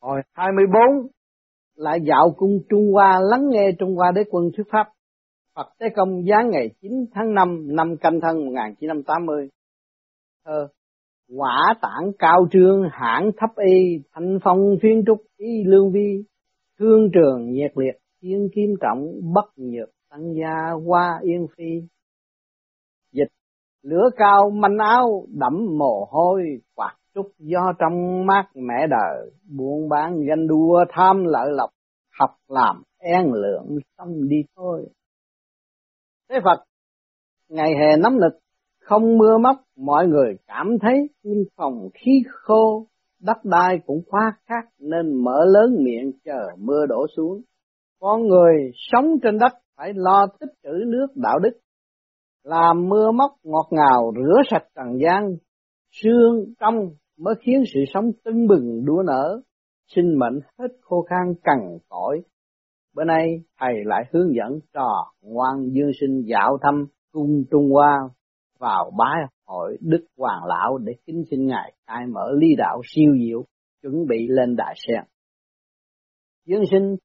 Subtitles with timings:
[0.00, 0.80] Hồi 24
[1.74, 4.88] lại dạo cung Trung Hoa lắng nghe Trung Hoa đế quân thuyết pháp.
[5.54, 9.48] Phật Tế Công giáng ngày 9 tháng 5 năm canh thân 1980.
[10.44, 10.68] Thơ
[11.36, 16.24] Quả tảng cao trương hãng thấp y, thanh phong phiên trúc y lương vi,
[16.78, 21.88] thương trường nhiệt liệt, thiên kim trọng, bất nhược, tăng gia qua yên phi.
[23.12, 23.28] Dịch
[23.82, 26.42] lửa cao manh áo đẫm mồ hôi
[26.74, 31.70] quạt trúc do trong mắt mẹ đời, buôn bán ganh đua, tham lợi lộc,
[32.20, 34.88] học làm, en lượng xong đi thôi.
[36.30, 36.64] Thế phật,
[37.48, 38.38] ngày hè nóng lực
[38.84, 42.86] không mưa móc mọi người cảm thấy quân phòng khí khô,
[43.20, 47.42] đất đai cũng khoa khác nên mở lớn miệng chờ mưa đổ xuống.
[48.00, 51.58] Con người sống trên đất phải lo tích trữ nước đạo đức,
[52.42, 55.36] làm mưa móc ngọt ngào rửa sạch trần gian
[55.92, 59.40] xương trong mới khiến sự sống tưng bừng đua nở,
[59.94, 62.22] sinh mệnh hết khô khan cằn cõi
[62.98, 67.98] bữa nay, thầy lại hướng dẫn trò ngoan dương sinh dạo thăm cung trung hoa
[68.58, 73.12] vào bái hội đức hoàng lão để kính xin ngài khai mở ly đạo siêu
[73.18, 73.44] diệu,
[73.82, 75.04] chuẩn bị lên đại sen.
[76.44, 76.96] Dương sinh,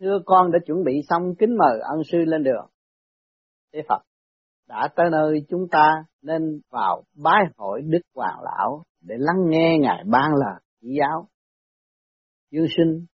[0.00, 2.66] thưa con đã chuẩn bị xong kính mời ân sư lên đường.
[3.72, 4.02] Thế phật
[4.74, 9.78] đã tới nơi chúng ta nên vào bái hội Đức Hoàng Lão để lắng nghe
[9.80, 11.26] Ngài ban lời chỉ giáo.
[12.50, 13.06] Dương sinh,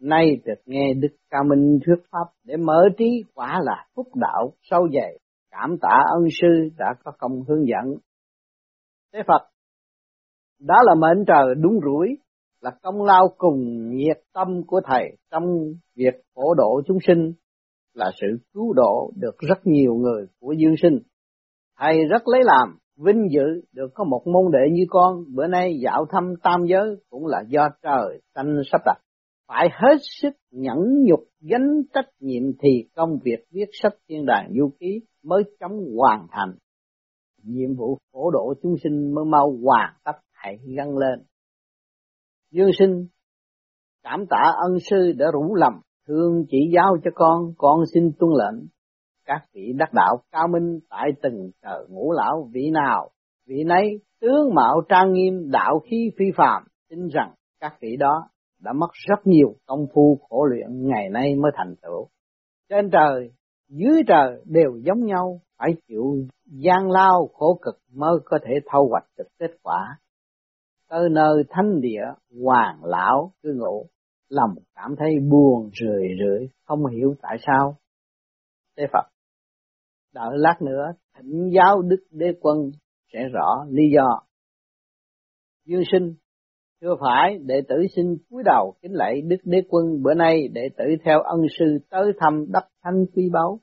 [0.00, 4.52] nay được nghe Đức Cao Minh thuyết pháp để mở trí quả là phúc đạo
[4.62, 5.18] sâu dày,
[5.50, 7.98] cảm tạ ân sư đã có công hướng dẫn.
[9.12, 9.48] Thế Phật,
[10.60, 12.08] đó là mệnh trời đúng rủi,
[12.60, 15.44] là công lao cùng nhiệt tâm của Thầy trong
[15.96, 17.32] việc phổ độ chúng sinh
[17.94, 20.98] là sự cứu độ được rất nhiều người của dương sinh.
[21.78, 25.78] Thầy rất lấy làm, vinh dự được có một môn đệ như con, bữa nay
[25.82, 28.96] dạo thăm tam giới cũng là do trời xanh sắp đặt.
[29.48, 34.52] Phải hết sức nhẫn nhục gánh trách nhiệm thì công việc viết sách thiên đàng
[34.58, 36.54] du ký mới chóng hoàn thành.
[37.42, 41.22] Nhiệm vụ phổ độ chúng sinh mới mau hoàn tất hãy găng lên.
[42.50, 43.06] Dương sinh
[44.02, 45.72] cảm tạ ân sư đã rủ lầm
[46.08, 48.66] thương chỉ giáo cho con, con xin tuân lệnh.
[49.26, 53.10] Các vị đắc đạo cao minh tại từng trời ngũ lão vị nào,
[53.46, 58.28] vị nấy tướng mạo trang nghiêm đạo khí phi phàm, tin rằng các vị đó
[58.60, 62.08] đã mất rất nhiều công phu khổ luyện ngày nay mới thành tựu.
[62.70, 63.30] Trên trời,
[63.68, 68.88] dưới trời đều giống nhau, phải chịu gian lao khổ cực mới có thể thâu
[68.88, 69.98] hoạch được kết quả.
[70.90, 72.04] Tới nơi thanh địa,
[72.44, 73.86] hoàng lão cư ngụ,
[74.32, 77.76] lòng cảm thấy buồn rười rượi, không hiểu tại sao.
[78.76, 79.06] Thế Phật,
[80.14, 82.70] đợi lát nữa thỉnh giáo Đức Đế Quân
[83.12, 84.20] sẽ rõ lý do.
[85.66, 86.14] Dương sinh,
[86.80, 90.68] chưa phải đệ tử xin cúi đầu kính lạy Đức Đế Quân bữa nay đệ
[90.76, 93.60] tử theo ân sư tới thăm đất thanh quý báu.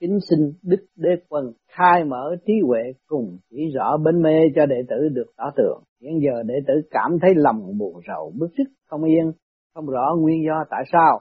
[0.00, 4.66] Kính xin Đức Đế Quân khai mở trí huệ cùng chỉ rõ bên mê cho
[4.66, 5.82] đệ tử được tỏ tường.
[6.00, 9.32] Hiện giờ đệ tử cảm thấy lòng buồn rầu, bức xúc không yên,
[9.76, 11.20] không rõ nguyên do tại sao.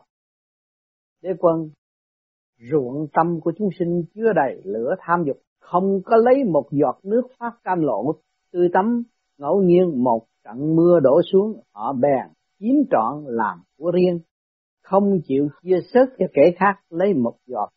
[1.21, 1.69] Đế quân,
[2.71, 6.99] ruộng tâm của chúng sinh chứa đầy lửa tham dục, không có lấy một giọt
[7.03, 8.15] nước phát cam lộ
[8.51, 9.03] tươi tắm,
[9.37, 14.19] ngẫu nhiên một trận mưa đổ xuống, họ bèn chiếm trọn làm của riêng,
[14.83, 17.69] không chịu chia sớt cho kẻ khác lấy một giọt.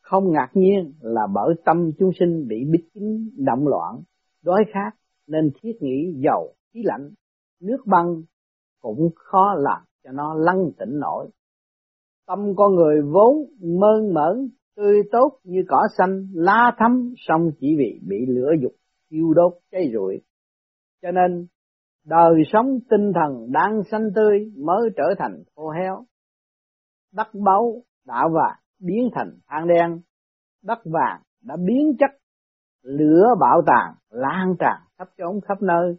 [0.00, 4.02] Không ngạc nhiên là bởi tâm chúng sinh bị bích kín động loạn,
[4.42, 4.90] đói khát
[5.26, 7.10] nên thiết nghĩ dầu, khí lạnh,
[7.60, 8.22] nước băng
[8.80, 11.30] cũng khó làm cho nó lăn tỉnh nổi.
[12.26, 17.76] Tâm con người vốn mơn mởn, tươi tốt như cỏ xanh, lá thắm, song chỉ
[17.78, 18.72] vì bị lửa dục
[19.10, 20.20] thiêu đốt cháy rụi.
[21.02, 21.46] Cho nên,
[22.04, 26.04] đời sống tinh thần đang xanh tươi mới trở thành khô héo.
[27.12, 30.00] Đất báu đã và biến thành than đen,
[30.62, 32.10] đất vàng đã biến chất,
[32.82, 35.96] lửa bạo tàn lan tràn khắp chốn khắp nơi,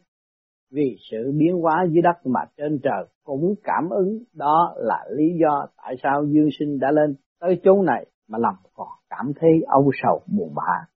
[0.71, 5.25] vì sự biến hóa dưới đất mà trên trời cũng cảm ứng đó là lý
[5.41, 9.51] do tại sao dương sinh đã lên tới chốn này mà lòng còn cảm thấy
[9.67, 10.87] âu sầu buồn bã.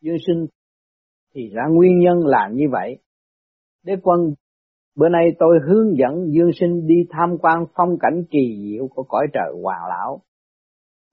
[0.00, 0.46] Dương sinh
[1.34, 2.98] thì ra nguyên nhân là như vậy.
[3.84, 4.34] Đế quân,
[4.96, 9.02] bữa nay tôi hướng dẫn Dương sinh đi tham quan phong cảnh kỳ diệu của
[9.02, 10.20] cõi trời hoàng lão.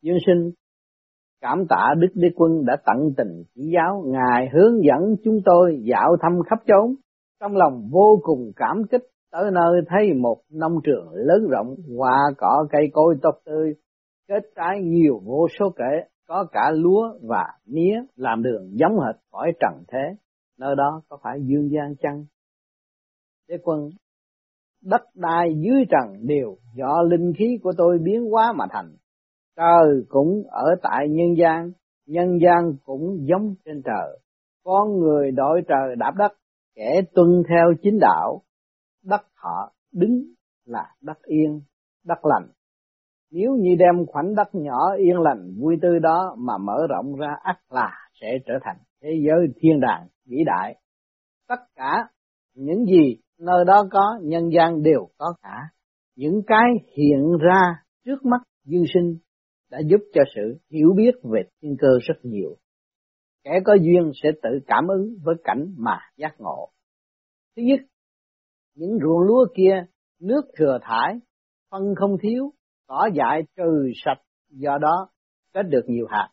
[0.02, 0.52] Dương sinh
[1.42, 5.82] cảm tạ Đức Đế Quân đã tận tình chỉ giáo, Ngài hướng dẫn chúng tôi
[5.84, 6.96] dạo thăm khắp chốn,
[7.44, 9.02] trong lòng vô cùng cảm kích
[9.32, 13.74] tới nơi thấy một nông trường lớn rộng, hoa cỏ cây cối tốt tươi,
[14.28, 19.16] kết trái nhiều vô số kể, có cả lúa và mía làm đường giống hệt
[19.32, 20.16] cõi trần thế,
[20.60, 22.26] nơi đó có phải dương gian chăng?
[23.50, 23.90] Đế quân,
[24.84, 28.96] đất đai dưới trần đều do linh khí của tôi biến hóa mà thành.
[29.58, 31.72] Trời cũng ở tại nhân gian,
[32.08, 34.20] nhân gian cũng giống trên trời.
[34.64, 36.32] Con người đội trời đạp đất,
[36.76, 38.42] kẻ tuân theo chính đạo,
[39.04, 40.24] đất họ đứng
[40.66, 41.62] là đất yên,
[42.06, 42.50] đất lành.
[43.32, 47.36] Nếu như đem khoảnh đất nhỏ yên lành vui tươi đó mà mở rộng ra
[47.44, 47.92] ắt là
[48.22, 50.76] sẽ trở thành thế giới thiên đàng vĩ đại.
[51.48, 52.08] Tất cả
[52.56, 55.58] những gì nơi đó có nhân gian đều có cả.
[56.16, 56.68] Những cái
[56.98, 59.18] hiện ra trước mắt dương sinh
[59.72, 62.56] đã giúp cho sự hiểu biết về thiên cơ rất nhiều.
[63.44, 66.70] Kẻ có duyên sẽ tự cảm ứng với cảnh mà giác ngộ.
[67.56, 67.80] Thứ nhất,
[68.76, 69.86] những ruộng lúa kia
[70.20, 71.20] nước thừa thải,
[71.72, 72.54] phân không thiếu,
[72.88, 75.10] cỏ dại trừ sạch, do đó
[75.54, 76.30] kết được nhiều hạt.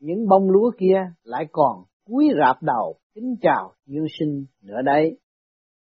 [0.00, 5.18] Những bông lúa kia lại còn cúi rạp đầu kính chào dương sinh nữa đấy.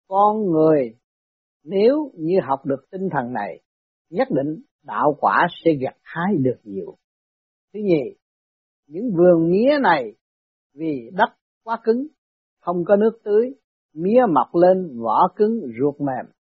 [0.07, 0.95] Con người
[1.63, 3.61] nếu như học được tinh thần này,
[4.09, 6.97] nhất định đạo quả sẽ gặt hái được nhiều.
[7.73, 8.15] Thứ nhì,
[8.87, 10.13] những vườn mía này
[10.73, 11.29] vì đất
[11.63, 12.07] quá cứng,
[12.59, 13.55] không có nước tưới,
[13.93, 16.33] mía mọc lên vỏ cứng ruột mềm,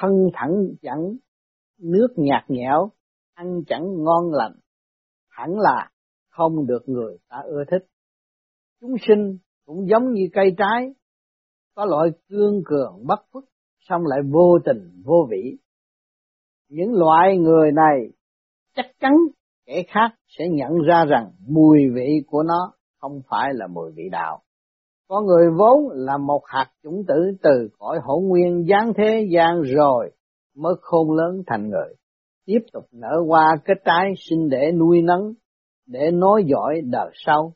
[0.00, 1.16] thân thẳng chẳng,
[1.78, 2.90] nước nhạt nhẽo,
[3.34, 4.52] ăn chẳng ngon lành,
[5.28, 5.90] hẳn là
[6.28, 7.86] không được người ta ưa thích.
[8.80, 10.94] Chúng sinh cũng giống như cây trái,
[11.74, 13.44] có loại cương cường bất phức,
[13.80, 15.58] xong lại vô tình vô vị.
[16.68, 18.08] Những loại người này
[18.74, 19.12] chắc chắn
[19.66, 20.08] kẻ khác
[20.38, 24.42] sẽ nhận ra rằng mùi vị của nó không phải là mùi vị đạo.
[25.08, 29.62] Có người vốn là một hạt chủng tử từ cõi hỗn nguyên giáng thế gian
[29.62, 30.10] rồi
[30.56, 31.94] mới khôn lớn thành người.
[32.46, 35.32] Tiếp tục nở hoa kết trái sinh để nuôi nấng,
[35.86, 37.52] để nói giỏi đời sau.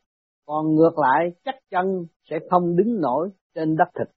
[0.47, 4.09] Còn ngược lại chắc chân sẽ không đứng nổi trên đất thịt.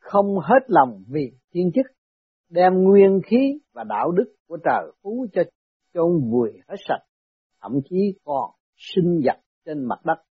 [0.00, 1.86] Không hết lòng vì thiên chức,
[2.50, 5.42] đem nguyên khí và đạo đức của trời phú cho
[5.94, 7.04] chôn vùi hết sạch,
[7.62, 9.36] thậm chí còn sinh vật
[9.66, 10.22] trên mặt đất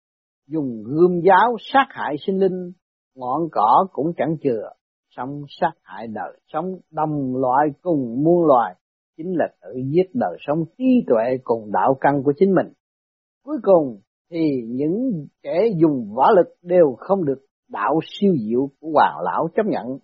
[0.47, 2.73] dùng gươm giáo sát hại sinh linh,
[3.15, 4.71] ngọn cỏ cũng chẳng chừa,
[5.17, 8.75] sống sát hại đời sống đồng loại cùng muôn loài,
[9.17, 12.73] chính là tự giết đời sống trí tuệ cùng đạo căn của chính mình.
[13.45, 14.01] Cuối cùng
[14.31, 17.39] thì những kẻ dùng võ lực đều không được
[17.69, 19.99] đạo siêu diệu của hoàng lão chấp nhận.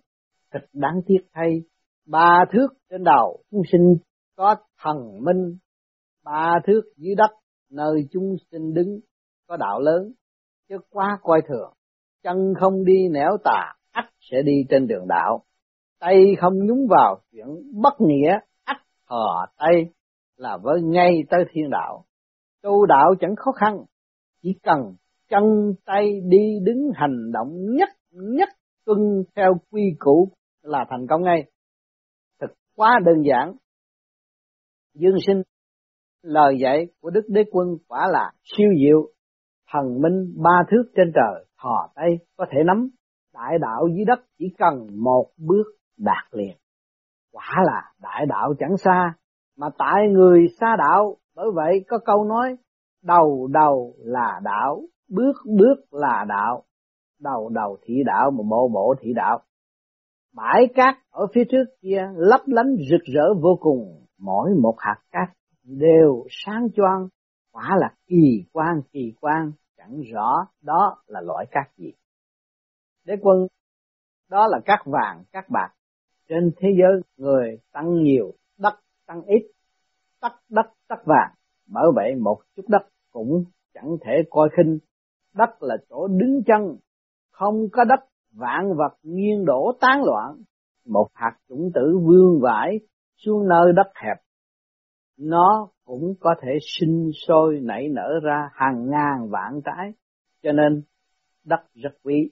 [0.51, 1.61] Thật đáng tiếc thay,
[2.07, 3.95] ba thước trên đầu chúng sinh
[4.35, 5.57] có thần minh,
[6.25, 7.31] ba thước dưới đất
[7.71, 8.99] nơi chúng sinh đứng
[9.47, 10.11] có đạo lớn,
[10.73, 11.73] chứ quá coi thường,
[12.23, 15.43] chân không đi nẻo tà, ắt sẽ đi trên đường đạo,
[15.99, 17.47] tay không nhúng vào chuyện
[17.81, 18.77] bất nghĩa, ắt
[19.09, 19.85] thò tay
[20.37, 22.05] là với ngay tới thiên đạo.
[22.61, 23.77] Tu đạo chẳng khó khăn,
[24.41, 24.79] chỉ cần
[25.29, 25.43] chân
[25.85, 28.49] tay đi đứng hành động nhất nhất
[28.85, 28.99] tuân
[29.35, 30.29] theo quy củ
[30.61, 31.51] là thành công ngay.
[32.39, 33.55] Thật quá đơn giản.
[34.93, 35.41] Dương sinh
[36.21, 39.13] lời dạy của Đức Đế Quân quả là siêu diệu
[39.71, 42.89] thần minh ba thước trên trời, thò tay, có thể nắm.
[43.33, 45.63] Đại đạo dưới đất chỉ cần một bước
[45.97, 46.57] đạt liền.
[47.31, 49.13] Quả là đại đạo chẳng xa,
[49.57, 52.57] mà tại người xa đạo, bởi vậy có câu nói,
[53.03, 56.63] đầu đầu là đạo, bước bước là đạo.
[57.19, 59.41] Đầu đầu thị đạo mà bộ bộ thị đạo.
[60.35, 64.97] Bãi cát ở phía trước kia lấp lánh rực rỡ vô cùng, mỗi một hạt
[65.11, 65.29] cát
[65.63, 67.07] đều sáng choang
[67.53, 71.93] quả là kỳ quan kỳ quan chẳng rõ đó là loại cát gì.
[73.05, 73.47] Đế quân,
[74.29, 75.69] đó là cát vàng, cát bạc.
[76.29, 78.73] Trên thế giới người tăng nhiều, đất
[79.05, 79.51] tăng ít,
[80.21, 81.33] tắt đất tắt vàng.
[81.67, 84.79] Bởi vậy một chút đất cũng chẳng thể coi khinh.
[85.33, 86.77] Đất là chỗ đứng chân,
[87.31, 87.99] không có đất
[88.31, 90.41] vạn vật nghiêng đổ tán loạn.
[90.85, 92.79] Một hạt chủng tử vương vãi
[93.17, 94.17] xuống nơi đất hẹp.
[95.17, 99.91] Nó cũng có thể sinh sôi nảy nở ra hàng ngàn vạn trái,
[100.43, 100.81] cho nên
[101.45, 102.29] đất rất quý.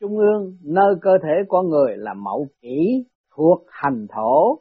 [0.00, 3.04] Trung ương nơi cơ thể con người là mẫu kỹ
[3.36, 4.58] thuộc hành thổ,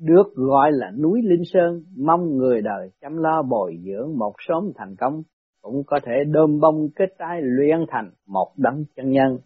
[0.00, 4.72] được gọi là núi Linh Sơn, mong người đời chăm lo bồi dưỡng một sớm
[4.76, 5.22] thành công,
[5.62, 9.38] cũng có thể đơm bông kết trái luyện thành một đấng chân nhân.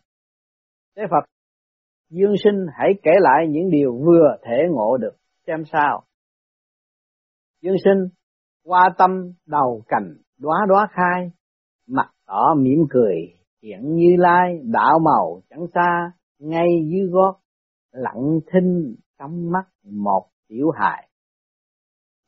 [0.96, 1.24] Thế Phật,
[2.10, 5.16] Dương sinh hãy kể lại những điều vừa thể ngộ được,
[5.46, 6.02] xem sao.
[7.64, 8.08] Dương sinh,
[8.64, 11.30] qua tâm đầu cành đóa đóa khai,
[11.88, 13.16] mặt đỏ mỉm cười,
[13.62, 17.34] hiện như lai, đạo màu chẳng xa, ngay dưới gót,
[17.92, 21.08] lặng thinh trong mắt một tiểu hài.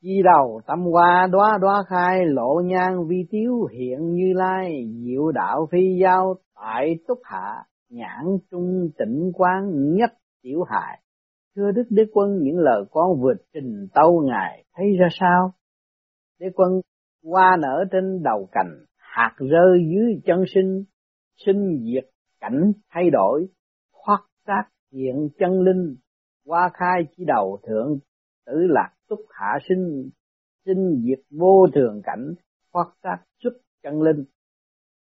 [0.01, 5.31] Chi đầu tâm hoa đóa đóa khai, lộ nhang vi tiếu hiện như lai, diệu
[5.31, 10.09] đạo phi giao tại túc hạ, nhãn trung tịnh quán nhất
[10.41, 10.99] tiểu hài.
[11.57, 15.53] Thưa Đức Đế Quân, những lời con vừa trình tâu Ngài thấy ra sao?
[16.39, 16.81] Đế Quân,
[17.23, 20.83] hoa nở trên đầu cành, hạt rơi dưới chân sinh,
[21.45, 22.09] sinh diệt
[22.39, 23.47] cảnh thay đổi,
[23.93, 25.95] thoát xác hiện chân linh,
[26.45, 27.99] hoa khai chỉ đầu thượng,
[28.45, 30.09] tử lạc túc hạ sinh,
[30.65, 32.33] sinh diệt vô thường cảnh,
[32.73, 34.25] thoát xác xuất chân linh.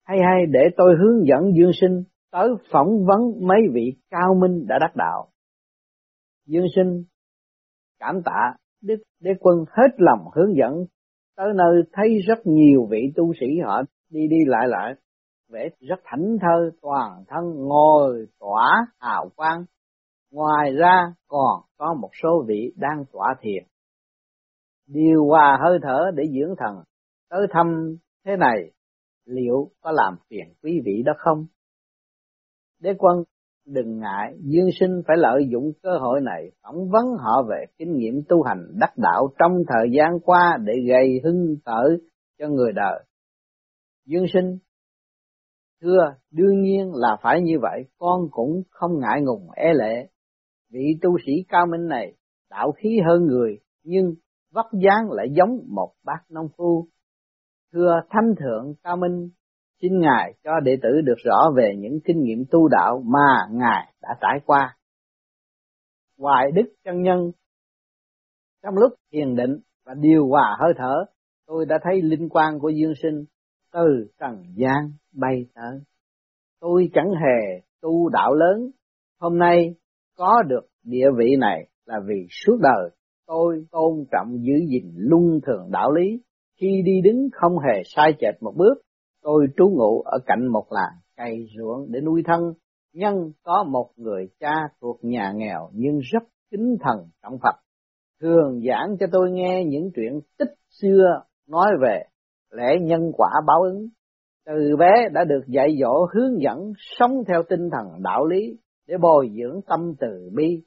[0.05, 4.65] Hay hay để tôi hướng dẫn dương sinh tới phỏng vấn mấy vị cao minh
[4.67, 5.32] đã đắc đạo.
[6.45, 7.03] Dương sinh,
[7.99, 10.85] cảm tạ Đức Đế Quân hết lòng hướng dẫn.
[11.35, 14.93] Tới nơi thấy rất nhiều vị tu sĩ họ đi đi lại lại,
[15.49, 19.65] vẻ rất thảnh thơ toàn thân ngồi tỏa hào quang.
[20.31, 23.63] Ngoài ra còn có một số vị đang tỏa thiền.
[24.87, 26.83] Điều hòa hơi thở để dưỡng thần,
[27.29, 27.95] tới thăm
[28.25, 28.71] thế này,
[29.25, 31.45] liệu có làm phiền quý vị đó không?
[32.79, 33.23] Đế quân
[33.65, 37.97] đừng ngại, dương sinh phải lợi dụng cơ hội này, phỏng vấn họ về kinh
[37.97, 41.97] nghiệm tu hành đắc đạo trong thời gian qua để gây hưng khởi
[42.39, 43.03] cho người đời.
[44.05, 44.57] Dương sinh,
[45.81, 50.07] thưa, đương nhiên là phải như vậy, con cũng không ngại ngùng e lệ.
[50.71, 52.13] Vị tu sĩ cao minh này,
[52.49, 54.13] đạo khí hơn người, nhưng
[54.53, 56.87] vóc dáng lại giống một bác nông phu.
[57.73, 59.29] Thưa thánh thượng cao minh
[59.81, 63.93] xin ngài cho đệ tử được rõ về những kinh nghiệm tu đạo mà ngài
[64.01, 64.77] đã trải qua.
[66.17, 67.31] Hoài đức chân nhân,
[68.63, 71.05] trong lúc thiền định và điều hòa hơi thở,
[71.47, 73.25] tôi đã thấy linh quan của dương sinh
[73.73, 75.79] từ trần gian bay tới.
[76.59, 78.71] Tôi chẳng hề tu đạo lớn,
[79.19, 79.75] hôm nay
[80.17, 82.89] có được địa vị này là vì suốt đời
[83.27, 86.21] tôi tôn trọng giữ gìn luân thường đạo lý.
[86.59, 88.73] Khi đi đứng không hề sai chệch một bước
[89.23, 92.53] tôi trú ngụ ở cạnh một làng cày ruộng để nuôi thân
[92.93, 97.55] nhân có một người cha thuộc nhà nghèo nhưng rất kính thần trọng Phật.
[98.21, 102.03] Thường giảng cho tôi nghe những chuyện tích xưa, nói về
[102.51, 103.87] lẽ nhân quả báo ứng.
[104.45, 108.97] Từ bé đã được dạy dỗ hướng dẫn sống theo tinh thần đạo lý để
[108.97, 110.63] bồi dưỡng tâm từ bi.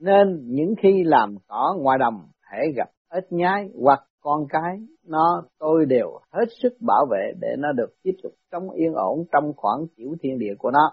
[0.00, 5.42] Nên những khi làm cỏ ngoài đồng hãy gặp ít nhái hoặc con cái nó
[5.58, 9.52] tôi đều hết sức bảo vệ để nó được tiếp tục sống yên ổn trong
[9.56, 10.92] khoảng tiểu thiên địa của nó.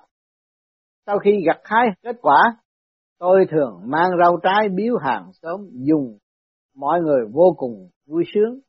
[1.05, 2.57] Sau khi gặt hái kết quả,
[3.19, 6.17] tôi thường mang rau trái biếu hàng xóm dùng,
[6.75, 8.59] mọi người vô cùng vui sướng.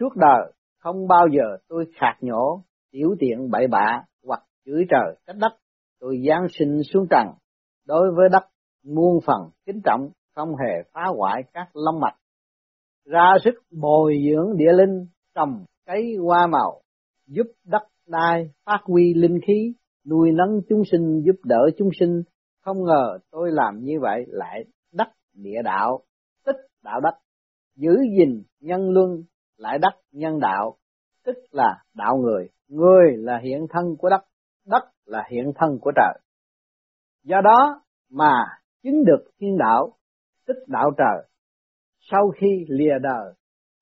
[0.00, 2.62] Suốt đời không bao giờ tôi khạc nhổ,
[2.92, 5.52] tiểu tiện bậy bạ hoặc chửi trời cách đất.
[6.00, 7.26] Tôi giáng sinh xuống trần,
[7.86, 8.44] đối với đất
[8.84, 12.21] muôn phần kính trọng, không hề phá hoại các long mạch
[13.04, 16.80] ra sức bồi dưỡng địa linh trồng cấy hoa màu,
[17.26, 19.74] giúp đất đai phát huy linh khí,
[20.06, 22.22] nuôi nấng chúng sinh, giúp đỡ chúng sinh.
[22.64, 26.02] Không ngờ tôi làm như vậy lại đắc địa đạo,
[26.46, 27.14] tích đạo đất,
[27.76, 29.22] giữ gìn nhân luân
[29.56, 30.76] lại đắc nhân đạo,
[31.24, 32.48] tức là đạo người.
[32.68, 34.24] Người là hiện thân của đất
[34.66, 36.18] đất là hiện thân của trời.
[37.24, 38.44] Do đó mà
[38.82, 39.92] chứng được thiên đạo
[40.46, 41.28] tức đạo trời
[42.10, 43.34] sau khi lìa đời,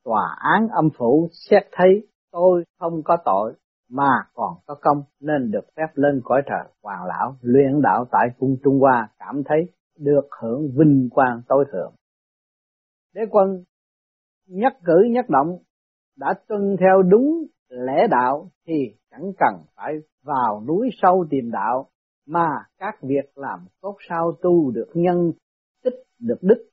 [0.05, 3.55] tòa án âm phủ xét thấy tôi không có tội
[3.91, 8.29] mà còn có công nên được phép lên cõi trời hoàng lão luyện đạo tại
[8.39, 9.59] cung Trung Hoa cảm thấy
[9.99, 11.95] được hưởng vinh quang tối thượng.
[13.15, 13.65] Đế quân
[14.47, 15.59] nhất cử nhất động
[16.17, 18.75] đã tuân theo đúng lẽ đạo thì
[19.11, 21.89] chẳng cần phải vào núi sâu tìm đạo
[22.27, 22.49] mà
[22.79, 25.33] các việc làm tốt sao tu được nhân
[25.85, 26.70] tích được đức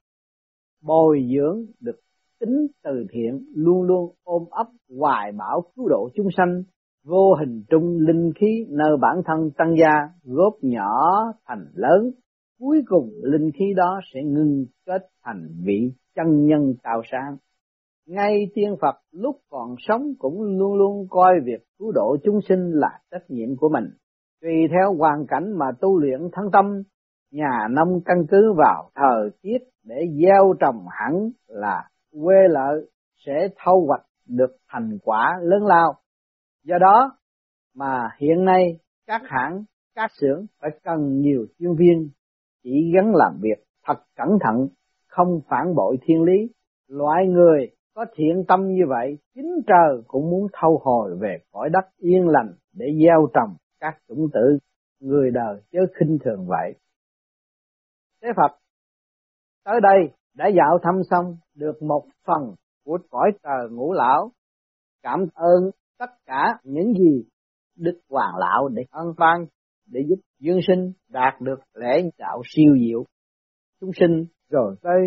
[0.88, 2.00] bồi dưỡng được
[2.40, 4.68] tính từ thiện, luôn luôn ôm ấp
[4.98, 6.64] hoài bảo cứu độ chúng sanh,
[7.06, 11.14] vô hình trung linh khí nơi bản thân tăng gia, góp nhỏ
[11.48, 12.12] thành lớn.
[12.60, 17.38] Cuối cùng, linh khí đó sẽ ngưng kết thành vị chân nhân cao sáng.
[18.08, 22.72] Ngay tiên Phật lúc còn sống cũng luôn luôn coi việc cứu độ chúng sinh
[22.72, 23.86] là trách nhiệm của mình.
[24.42, 26.84] Tùy theo hoàn cảnh mà tu luyện thân tâm
[27.32, 32.90] nhà nông căn cứ vào thời tiết để gieo trồng hẳn là quê lợi
[33.26, 35.94] sẽ thâu hoạch được thành quả lớn lao.
[36.64, 37.18] Do đó
[37.76, 39.64] mà hiện nay các hãng,
[39.96, 42.10] các xưởng phải cần nhiều chuyên viên
[42.64, 44.68] chỉ gắn làm việc thật cẩn thận,
[45.08, 46.54] không phản bội thiên lý.
[46.88, 51.70] Loại người có thiện tâm như vậy, chính trời cũng muốn thâu hồi về cõi
[51.70, 54.58] đất yên lành để gieo trồng các chủng tử
[55.00, 56.74] người đời chớ khinh thường vậy.
[58.22, 58.58] Thế Phật,
[59.66, 62.56] tới đây đã dạo thăm xong được một phần
[62.86, 64.32] của cõi trời ngũ lão.
[65.04, 67.24] Cảm ơn tất cả những gì
[67.76, 69.46] Đức Hoàng Lão để ân ban
[69.86, 73.04] để giúp dương sinh đạt được lễ đạo siêu diệu.
[73.82, 75.02] chúng sinh rồi tới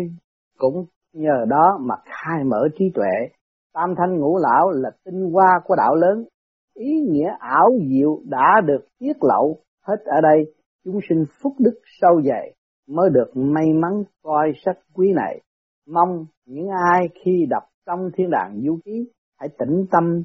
[0.57, 3.37] cũng nhờ đó mà khai mở trí tuệ
[3.73, 6.25] tam thanh ngũ lão là tinh hoa của đạo lớn
[6.73, 10.53] ý nghĩa ảo diệu đã được tiết lộ hết ở đây
[10.83, 12.55] chúng sinh phúc đức sâu dày
[12.91, 15.41] mới được may mắn coi sách quý này.
[15.87, 20.23] Mong những ai khi đọc trong thiên đàng du ký, hãy tĩnh tâm,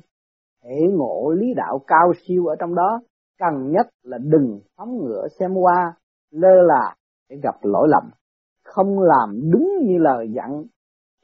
[0.63, 3.01] thể ngộ lý đạo cao siêu ở trong đó.
[3.39, 5.95] Cần nhất là đừng phóng ngựa xem qua,
[6.31, 6.95] lơ là
[7.29, 8.11] để gặp lỗi lầm.
[8.65, 10.65] Không làm đúng như lời dặn,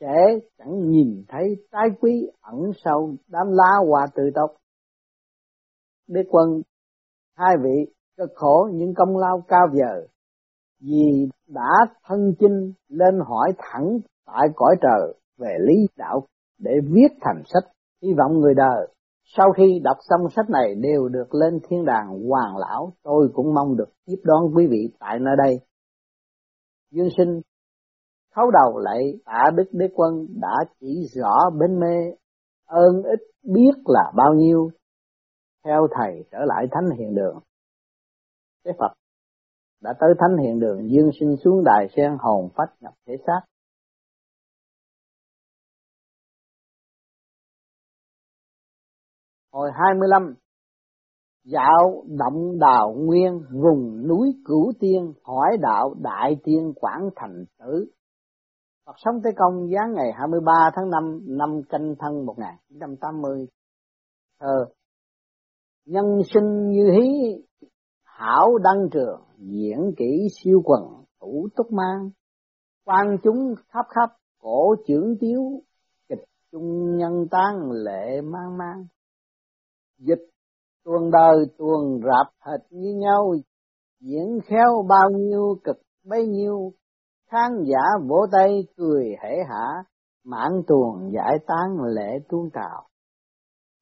[0.01, 0.15] sẽ
[0.59, 4.51] chẳng nhìn thấy trái quý ẩn sâu đám lá hoa tự tộc
[6.09, 6.63] đế quân,
[7.37, 10.07] hai vị cực khổ những công lao cao giờ
[10.83, 11.71] vì đã
[12.05, 16.27] thân chinh lên hỏi thẳng tại cõi trời về lý đạo
[16.59, 17.73] để viết thành sách.
[18.03, 18.89] Hy vọng người đời
[19.25, 23.55] sau khi đọc xong sách này đều được lên thiên đàng hoàng lão, tôi cũng
[23.55, 25.61] mong được tiếp đón quý vị tại nơi đây.
[26.91, 27.41] Dương sinh
[28.35, 32.17] khấu đầu lại, tạ đức đế quân đã chỉ rõ bên mê
[32.67, 34.71] ơn ít biết là bao nhiêu.
[35.65, 37.39] Theo thầy trở lại thánh hiện đường.
[38.65, 39.02] Cái phật
[39.83, 43.41] đã tới thánh hiện đường, dương sinh xuống đài sen hồn phách nhập thể xác.
[49.53, 50.35] Hồi 25
[51.45, 57.87] dạo động đào nguyên vùng núi cửu tiên, hỏi đạo đại tiên quảng thành tử.
[58.87, 63.47] Phật sống Tế Công giáng ngày 23 tháng 5 năm canh thân 1980
[64.41, 64.65] thờ
[65.87, 67.09] nhân sinh như hí
[68.25, 70.83] Thảo đăng trường, diễn kỹ siêu quần,
[71.21, 72.11] thủ túc mang.
[72.85, 75.63] Quan chúng khắp khắp, cổ trưởng tiếu,
[76.09, 78.87] kịch trung nhân tan lệ mang mang.
[79.99, 80.29] Dịch,
[80.85, 83.35] tuần đời tuần rạp hệt như nhau,
[84.01, 86.73] diễn khéo bao nhiêu, cực bấy nhiêu.
[87.31, 89.85] Khán giả vỗ tay cười hễ hả,
[90.25, 92.89] mãn tuồng giải tán lễ tuôn trào.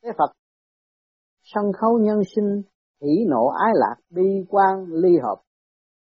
[0.02, 0.32] Thế phật,
[1.42, 2.62] sân khấu nhân sinh
[3.02, 5.36] hỷ nộ ái lạc, bi quan, ly hợp.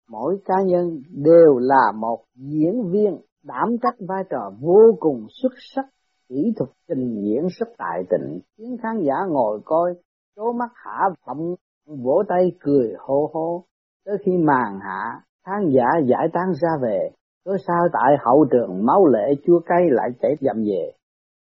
[0.10, 5.54] Mỗi cá nhân đều là một diễn viên đảm trách vai trò vô cùng xuất
[5.76, 5.86] sắc,
[6.30, 8.40] kỹ thuật trình diễn rất tài tình.
[8.58, 9.94] Khiến khán giả ngồi coi
[10.36, 11.56] chố mắt hạ vọng
[11.86, 13.64] vỗ tay cười hô hô.
[14.06, 17.10] Tới khi màn hạ, khán giả giải tán ra về
[17.46, 20.92] cớ sao tại hậu trường máu lệ chua cay lại chảy dầm về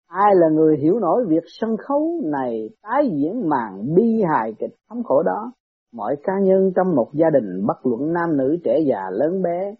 [0.08, 4.74] ai là người hiểu nổi việc sân khấu này tái diễn màn bi hài kịch
[4.88, 5.52] thống khổ đó?
[5.92, 9.74] Mọi cá nhân trong một gia đình bất luận nam nữ, trẻ già, lớn bé,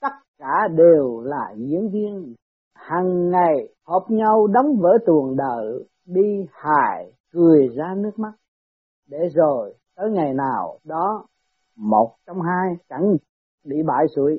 [0.00, 2.34] tất cả đều là diễn viên.
[2.74, 8.32] Hàng ngày họp nhau đóng vở tuồng đời bi hài cười ra nước mắt.
[9.08, 11.26] Để rồi, tới ngày nào đó,
[11.76, 13.16] một trong hai chẳng
[13.64, 14.38] bị bại sụi.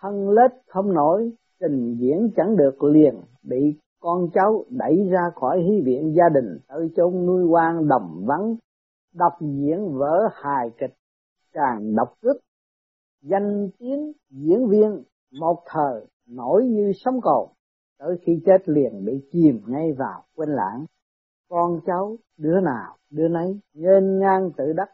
[0.00, 5.62] Thân lết không nổi, trình diễn chẳng được liền, bị con cháu đẩy ra khỏi
[5.62, 8.56] hy viện gia đình, tới chốn nuôi quan đầm vắng,
[9.14, 10.94] đọc diễn vở hài kịch,
[11.52, 12.36] càng đọc cướp
[13.22, 15.02] danh tiếng diễn viên
[15.40, 17.48] một thời nổi như sóng cồn,
[17.98, 20.84] tới khi chết liền bị chìm ngay vào, quên lãng.
[21.48, 24.88] Con cháu đứa nào, đứa nấy nghênh ngang tự đắc,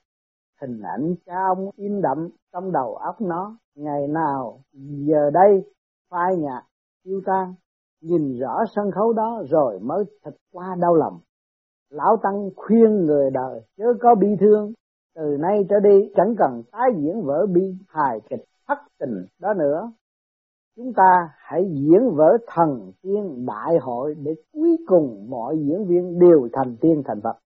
[0.61, 4.61] hình ảnh cha ông in đậm trong đầu óc nó, ngày nào
[5.07, 5.72] giờ đây
[6.11, 6.64] phai nhạt,
[7.05, 7.55] tiêu tan
[8.03, 11.19] nhìn rõ sân khấu đó rồi mới thật qua đau lòng
[11.91, 14.73] lão tăng khuyên người đời chớ có bi thương
[15.15, 19.55] từ nay trở đi chẳng cần tái diễn vở bi hài kịch thất tình đó
[19.55, 19.93] nữa
[20.77, 26.19] chúng ta hãy diễn vở thần tiên đại hội để cuối cùng mọi diễn viên
[26.19, 27.37] đều thành tiên thành Phật.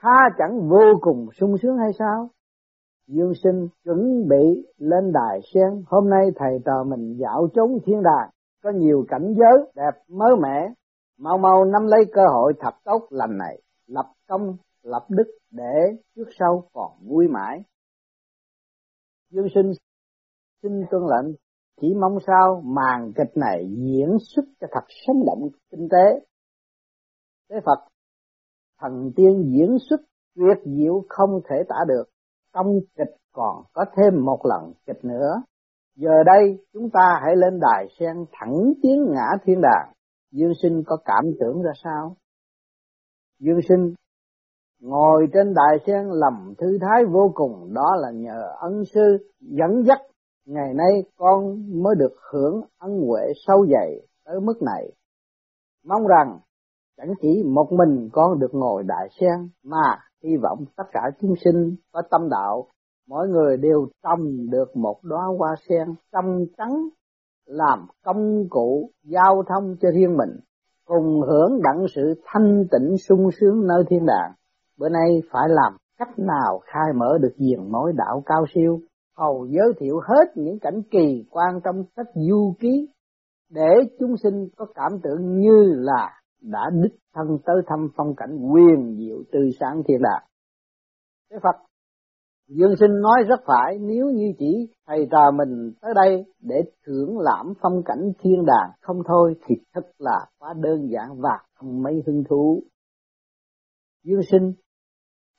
[0.00, 2.28] tha chẳng vô cùng sung sướng hay sao?
[3.06, 8.02] Dương sinh chuẩn bị lên đài sen, hôm nay thầy trò mình dạo trốn thiên
[8.02, 8.30] đàng,
[8.62, 10.68] có nhiều cảnh giới đẹp mới mẻ,
[11.18, 15.96] mau mau nắm lấy cơ hội thật tốt lành này, lập công, lập đức để
[16.16, 17.62] trước sau còn vui mãi.
[19.30, 19.72] Dương sinh
[20.62, 21.34] xin tuân lệnh
[21.80, 26.26] chỉ mong sao màn kịch này diễn xuất cho thật sống động tinh tế.
[27.50, 27.88] Thế Phật,
[28.80, 30.00] thần tiên diễn xuất
[30.36, 32.04] tuyệt diệu không thể tả được,
[32.54, 32.66] trong
[32.96, 35.42] kịch còn có thêm một lần kịch nữa.
[36.00, 39.92] Giờ đây, chúng ta hãy lên đài sen thẳng tiến ngã thiên đàng.
[40.32, 42.16] Dương sinh có cảm tưởng ra sao?
[43.40, 43.94] Dương sinh,
[44.80, 49.82] ngồi trên đài sen lầm thư thái vô cùng, đó là nhờ ân sư dẫn
[49.86, 49.98] dắt
[50.46, 51.42] ngày nay con
[51.82, 54.92] mới được hưởng ân huệ sâu dày tới mức này.
[55.84, 56.38] Mong rằng,
[56.96, 61.34] chẳng chỉ một mình con được ngồi đại sen, mà hy vọng tất cả chúng
[61.44, 62.66] sinh có tâm đạo
[63.08, 66.88] mỗi người đều trồng được một đóa hoa sen trong trắng
[67.46, 70.40] làm công cụ giao thông cho riêng mình,
[70.84, 74.32] cùng hưởng đặng sự thanh tịnh sung sướng nơi thiên đàng.
[74.78, 78.80] Bữa nay phải làm cách nào khai mở được diền mối đạo cao siêu,
[79.16, 82.88] hầu giới thiệu hết những cảnh kỳ quan trong sách du ký,
[83.50, 83.68] để
[83.98, 86.10] chúng sinh có cảm tưởng như là
[86.42, 90.24] đã đích thân tới thăm phong cảnh quyền diệu từ sáng thiên đàng.
[91.30, 91.67] Thế Phật
[92.48, 96.56] Dương sinh nói rất phải, nếu như chỉ thầy trò mình tới đây để
[96.86, 101.38] thưởng lãm phong cảnh thiên đàng không thôi thì thật là quá đơn giản và
[101.54, 102.62] không mấy hứng thú.
[104.04, 104.52] Dương sinh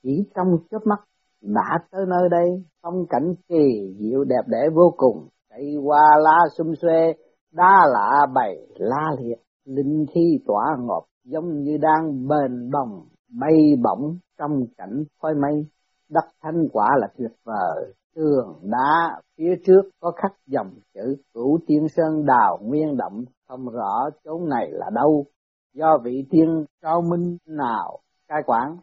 [0.03, 0.99] chỉ trong chớp mắt
[1.41, 6.37] đã tới nơi đây, phong cảnh kỳ diệu đẹp đẽ vô cùng, cây hoa la
[6.57, 7.13] xum xuê,
[7.51, 13.07] đa lạ bày, la liệt, linh thi tỏa ngọt, giống như đang bền bồng,
[13.39, 15.65] bay bổng trong cảnh khói mây
[16.09, 17.93] đất thanh quả là tuyệt vời.
[18.15, 23.69] Tường đá phía trước có khắc dòng chữ, cửu tiên sơn đào nguyên động không
[23.69, 25.25] rõ chỗ này là đâu.
[25.73, 28.77] Do vị tiên cao minh nào cai quản?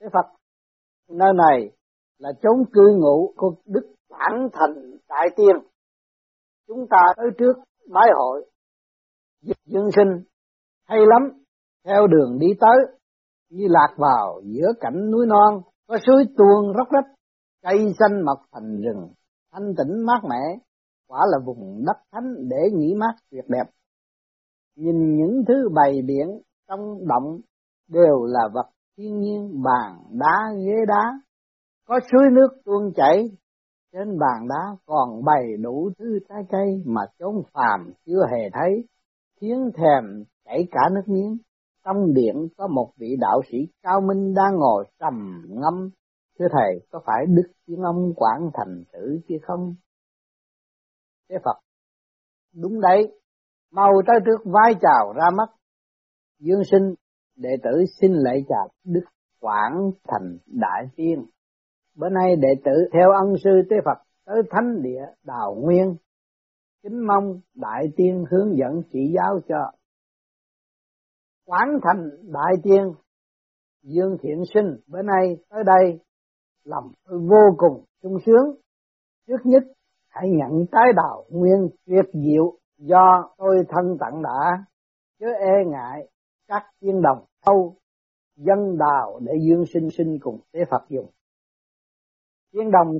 [0.00, 0.26] Thế phật,
[1.08, 1.70] nơi này
[2.18, 5.56] là chốn cư ngụ của đức bản thành đại tiên.
[6.68, 7.52] Chúng ta tới trước
[7.90, 8.50] bái hội
[9.64, 10.24] dương sinh,
[10.84, 11.42] hay lắm.
[11.84, 12.96] Theo đường đi tới
[13.50, 17.14] như lạc vào giữa cảnh núi non có suối tuôn róc rách,
[17.62, 19.12] cây xanh mọc thành rừng.
[19.52, 20.58] Thanh tĩnh mát mẻ,
[21.08, 23.64] quả là vùng đất thánh để nghỉ mát tuyệt đẹp.
[24.76, 26.28] Nhìn những thứ bày biển
[26.68, 27.40] trong động
[27.88, 31.20] đều là vật thiên nhiên bàn đá ghế đá.
[31.88, 33.24] Có suối nước tuôn chảy,
[33.92, 38.84] trên bàn đá còn bày đủ thứ trái cây mà chốn phàm chưa hề thấy,
[39.40, 41.38] khiến thèm chảy cả nước miếng
[41.86, 45.90] trong điện có một vị đạo sĩ cao minh đang ngồi trầm ngâm.
[46.38, 49.74] Thưa Thầy, có phải Đức Thiên Ông Quảng Thành Tử kia không?
[51.30, 51.56] Thế Phật,
[52.54, 53.20] đúng đấy,
[53.72, 55.48] mau tới trước vai chào ra mắt.
[56.38, 56.94] Dương sinh,
[57.36, 59.04] đệ tử xin lễ chào Đức
[59.40, 61.26] Quảng Thành Đại Tiên.
[61.94, 65.96] Bữa nay đệ tử theo ân sư Tế Phật tới thánh địa Đào Nguyên.
[66.82, 69.56] Kính mong Đại Tiên hướng dẫn chỉ giáo cho
[71.46, 72.92] quán thành đại tiên.
[73.82, 76.00] Dương thiện sinh bữa nay tới đây
[76.64, 78.54] lòng tôi vô cùng sung sướng.
[79.26, 79.62] Trước nhất,
[80.08, 84.64] hãy nhận trái đạo nguyên tuyệt diệu do tôi thân tặng đã,
[85.20, 86.08] chớ e ngại
[86.48, 87.76] các tiên đồng âu
[88.36, 91.10] dân đào để dương sinh sinh cùng tế Phật dùng.
[92.52, 92.98] Tiên đồng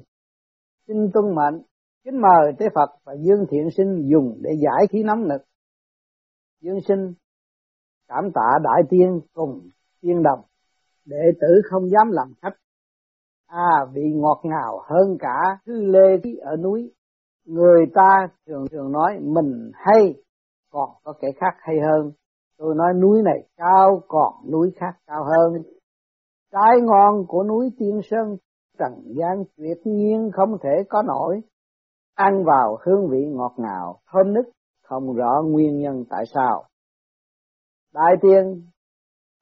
[0.87, 1.63] xin tuân mệnh,
[2.05, 5.43] kính mời tế Phật và dương thiện sinh dùng để giải khí nóng nực.
[6.61, 7.13] Dương sinh
[8.09, 9.61] cảm tạ đại tiên cùng
[10.01, 10.41] tiên đồng
[11.07, 12.57] đệ tử không dám làm khách.
[13.47, 16.93] À vị ngọt ngào hơn cả thứ lê ở núi.
[17.45, 20.15] Người ta thường thường nói mình hay,
[20.71, 22.13] còn có kẻ khác hay hơn.
[22.59, 25.63] Tôi nói núi này cao còn núi khác cao hơn.
[26.53, 28.37] Trái ngon của núi tiên sơn,
[28.79, 31.41] trần gian tuyệt nhiên không thể có nổi.
[32.15, 34.47] Ăn vào hương vị ngọt ngào, thơm nức,
[34.83, 36.65] không rõ nguyên nhân tại sao
[37.97, 38.63] đại tiên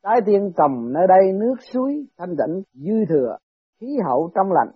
[0.05, 3.37] Trái tiên trồng nơi đây nước suối, thanh tịnh, dư thừa,
[3.81, 4.69] khí hậu trong lành.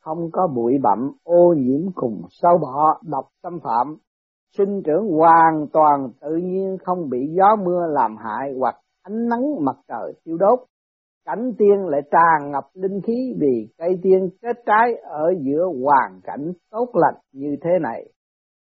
[0.00, 3.96] Không có bụi bặm, ô nhiễm cùng sâu bọ, độc xâm phạm.
[4.58, 9.64] Sinh trưởng hoàn toàn tự nhiên, không bị gió mưa làm hại hoặc ánh nắng
[9.64, 10.58] mặt trời thiêu đốt.
[11.24, 16.20] Cảnh tiên lại tràn ngập linh khí vì cây tiên kết trái ở giữa hoàn
[16.22, 18.04] cảnh tốt lành như thế này.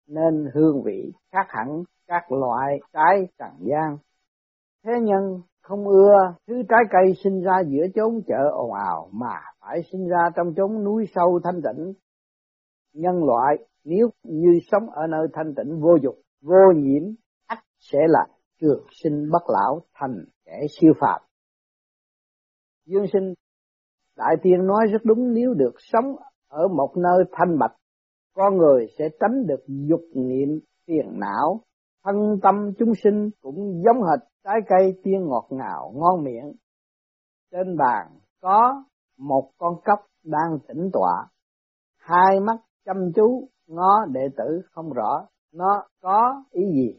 [0.09, 3.97] Nên hương vị khác hẳn các loại trái trần gian.
[4.85, 6.15] Thế nhân không ưa
[6.47, 10.55] thứ trái cây sinh ra giữa chốn chợ ồn ào mà phải sinh ra trong
[10.57, 11.93] chốn núi sâu thanh tịnh.
[12.93, 17.03] Nhân loại nếu như sống ở nơi thanh tịnh vô dục, vô nhiễm,
[17.47, 18.27] ắt sẽ là
[18.61, 21.21] trường sinh bất lão thành kẻ siêu phàm.
[22.87, 23.35] Dương sinh
[24.17, 26.17] Đại tiên nói rất đúng nếu được sống
[26.49, 27.77] ở một nơi thanh bạch,
[28.35, 30.49] con người sẽ tránh được dục niệm
[30.87, 31.61] phiền não,
[32.05, 36.53] thân tâm chúng sinh cũng giống hệt trái cây tiên ngọt ngào ngon miệng.
[37.51, 38.07] Trên bàn
[38.41, 38.85] có
[39.19, 41.27] một con cốc đang tĩnh tọa,
[41.97, 46.99] hai mắt chăm chú ngó đệ tử không rõ nó có ý gì.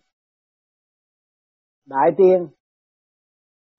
[1.86, 2.48] Đại tiên,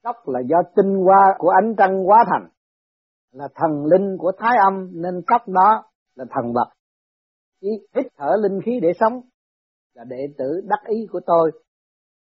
[0.03, 2.49] cốc là do tinh hoa của ánh trăng hóa thành,
[3.33, 5.83] là thần linh của thái âm nên cốc đó
[6.15, 6.73] là thần vật.
[7.61, 9.21] Chỉ hít thở linh khí để sống
[9.95, 11.51] là đệ tử đắc ý của tôi.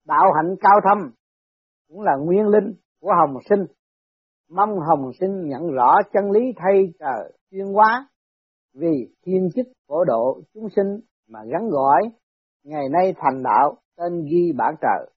[0.07, 1.13] Đạo hạnh cao thâm
[1.89, 3.67] cũng là nguyên linh của Hồng Sinh.
[4.51, 8.09] Mong Hồng Sinh nhận rõ chân lý thay trời chuyên hóa
[8.75, 12.03] vì thiên chức phổ độ chúng sinh mà gắn gọi,
[12.65, 15.11] ngày nay thành đạo tên ghi bản trời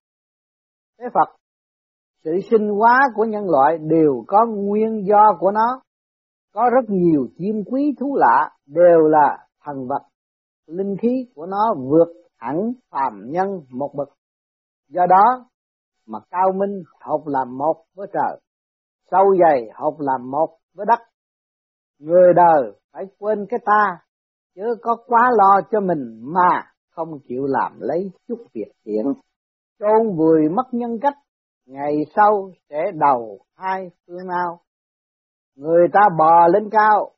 [0.99, 1.35] thế Phật,
[2.23, 5.81] sự sinh hóa của nhân loại đều có nguyên do của nó
[6.53, 10.01] có rất nhiều chim quý thú lạ đều là thần vật,
[10.67, 14.09] linh khí của nó vượt hẳn phàm nhân một bậc
[14.89, 15.45] do đó
[16.05, 18.39] mà cao minh học làm một với trời,
[19.11, 20.99] sâu dày học làm một với đất.
[21.99, 23.99] Người đời phải quên cái ta,
[24.55, 29.05] chứ có quá lo cho mình mà không chịu làm lấy chút việc thiện.
[29.79, 31.17] Chôn vùi mất nhân cách,
[31.65, 34.59] ngày sau sẽ đầu hai phương nào.
[35.55, 37.11] Người ta bò lên cao,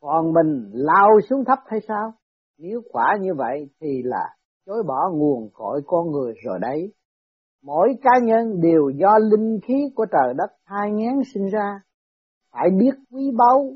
[0.00, 2.12] còn mình lao xuống thấp hay sao?
[2.58, 4.34] Nếu quả như vậy thì là
[4.66, 6.92] chối bỏ nguồn cội con người rồi đấy.
[7.62, 11.80] Mỗi cá nhân đều do linh khí của trời đất thai ngén sinh ra.
[12.52, 13.74] Phải biết quý báu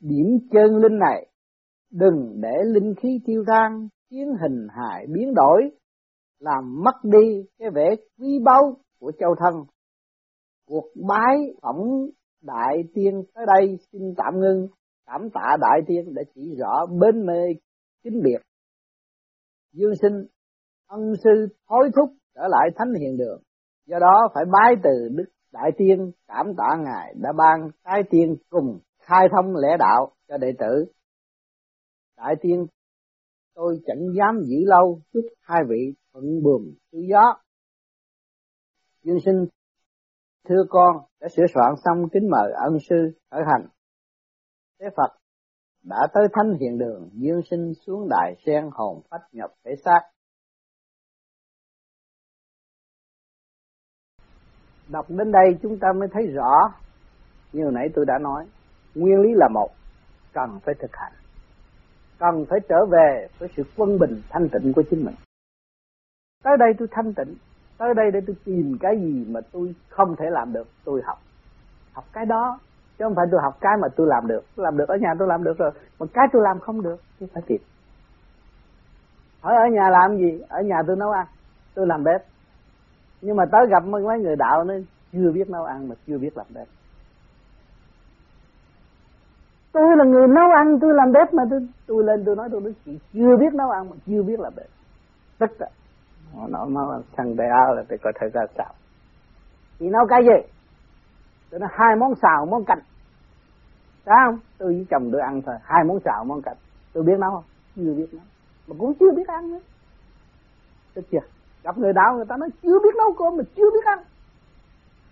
[0.00, 1.26] điểm chân linh này.
[1.92, 5.70] Đừng để linh khí tiêu tan khiến hình hại biến đổi,
[6.38, 9.54] làm mất đi cái vẻ quý báu của châu thân.
[10.68, 12.06] Cuộc bái phỏng
[12.42, 14.68] đại tiên tới đây xin tạm ngưng,
[15.06, 17.42] cảm tạ đại tiên đã chỉ rõ bên mê
[18.04, 18.38] chính biệt
[19.72, 20.26] dương sinh
[20.86, 23.42] ân sư hối thúc trở lại thánh hiện đường.
[23.86, 28.36] Do đó phải bái từ đức đại tiên cảm tạ ngài đã ban cái tiên
[28.50, 30.84] cùng khai thông lẽ đạo cho đệ tử.
[32.16, 32.66] Đại tiên,
[33.54, 37.36] tôi chẳng dám giữ lâu chúc hai vị thuận buồm tự gió.
[39.02, 39.46] Dương sinh,
[40.48, 42.96] thưa con, đã sửa soạn xong kính mời ân sư
[43.30, 43.68] khởi hành.
[44.80, 45.25] Thế phật
[45.88, 50.00] đã tới thánh hiện đường dương sinh xuống đại sen hồn phách nhập thể xác.
[54.88, 56.52] Đọc đến đây chúng ta mới thấy rõ,
[57.52, 58.46] như nãy tôi đã nói,
[58.94, 59.70] nguyên lý là một,
[60.32, 61.12] cần phải thực hành.
[62.18, 65.14] Cần phải trở về với sự quân bình, thanh tịnh của chính mình.
[66.44, 67.36] Tới đây tôi thanh tịnh,
[67.78, 71.18] tới đây để tôi tìm cái gì mà tôi không thể làm được, tôi học.
[71.92, 72.58] Học cái đó
[72.98, 74.44] chứ không phải tôi học cái mà tôi làm được.
[74.56, 75.70] Làm được ở nhà tôi làm được rồi.
[75.98, 77.60] Mà cái tôi làm không được thì phải tìm
[79.40, 80.42] hỏi ở nhà làm gì?
[80.48, 81.26] Ở nhà tôi nấu ăn.
[81.74, 82.22] Tôi làm bếp.
[83.20, 84.74] Nhưng mà tới gặp mấy người đạo nó
[85.12, 86.66] chưa biết nấu ăn mà chưa biết làm bếp.
[89.72, 92.60] Tôi là người nấu ăn, tôi làm bếp mà tôi tôi lên tôi nói tôi
[92.60, 94.66] nói chị chưa biết nấu ăn mà chưa biết làm bếp.
[95.38, 95.66] Tất cả
[96.48, 98.74] nó nói thằng đại áo là phải có thời gian sao
[99.78, 100.55] chị nấu cái gì?
[101.50, 102.80] Tôi nói hai món xào, món canh.
[104.04, 104.38] Phải không?
[104.58, 105.54] Tôi với chồng tôi ăn thôi.
[105.62, 106.56] Hai món xào, món canh.
[106.92, 107.44] Tôi biết nấu không?
[107.76, 108.24] Chưa biết nấu
[108.66, 109.60] mà cũng chưa biết ăn nữa.
[110.94, 111.18] Được chưa?
[111.62, 113.98] Gặp người đạo, người ta nói chưa biết nấu cơm mà chưa biết ăn.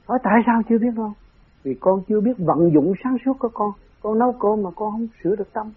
[0.06, 1.12] Hỏi tại sao chưa biết nấu
[1.64, 3.72] vì con chưa biết vận dụng sáng suốt của con.
[4.02, 5.72] Con nấu cơm mà con không sửa được tâm.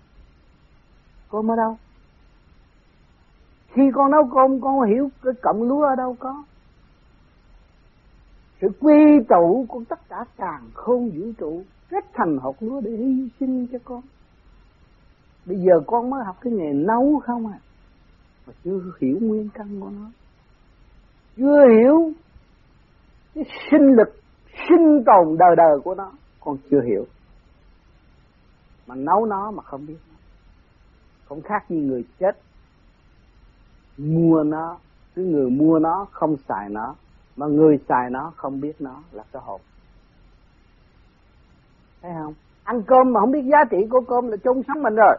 [1.31, 1.77] Cơm ở đâu?
[3.67, 6.43] Khi con nấu cơm, con hiểu cái cọng lúa ở đâu có?
[8.61, 12.91] Sự quy tụ của tất cả càng không vũ trụ kết thành hột lúa để
[12.91, 14.01] hy sinh cho con.
[15.45, 17.59] Bây giờ con mới học cái nghề nấu không à?
[18.47, 20.09] Mà chưa hiểu nguyên căn của nó.
[21.37, 22.11] Chưa hiểu
[23.35, 24.15] cái sinh lực,
[24.69, 27.05] sinh tồn đời đời của nó, con chưa hiểu.
[28.87, 29.97] Mà nấu nó mà không biết.
[30.09, 30.15] Nó
[31.25, 32.37] không khác như người chết.
[33.97, 34.77] Mua nó,
[35.15, 36.95] cái người mua nó không xài nó
[37.37, 39.61] mà người xài nó không biết nó là cái hồn
[42.01, 42.33] thấy không?
[42.63, 45.17] Ăn cơm mà không biết giá trị của cơm là chung sống mình rồi.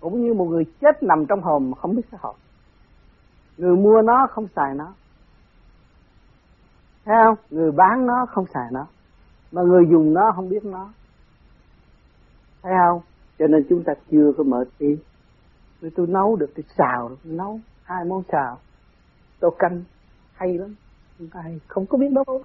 [0.00, 2.36] Cũng như một người chết nằm trong hồn mà không biết cái hồn
[3.56, 4.92] người mua nó không xài nó.
[7.04, 7.36] Thấy không?
[7.50, 8.86] Người bán nó không xài nó.
[9.52, 10.88] Mà người dùng nó không biết nó.
[12.62, 13.00] Thấy không?
[13.38, 14.96] Cho nên chúng ta chưa có mở trí.
[15.80, 18.58] Tôi, tôi nấu được tôi xào nấu hai món xào
[19.40, 19.82] tô canh.
[20.34, 20.74] Hay lắm.
[21.18, 22.44] Không có hay không có biết đâu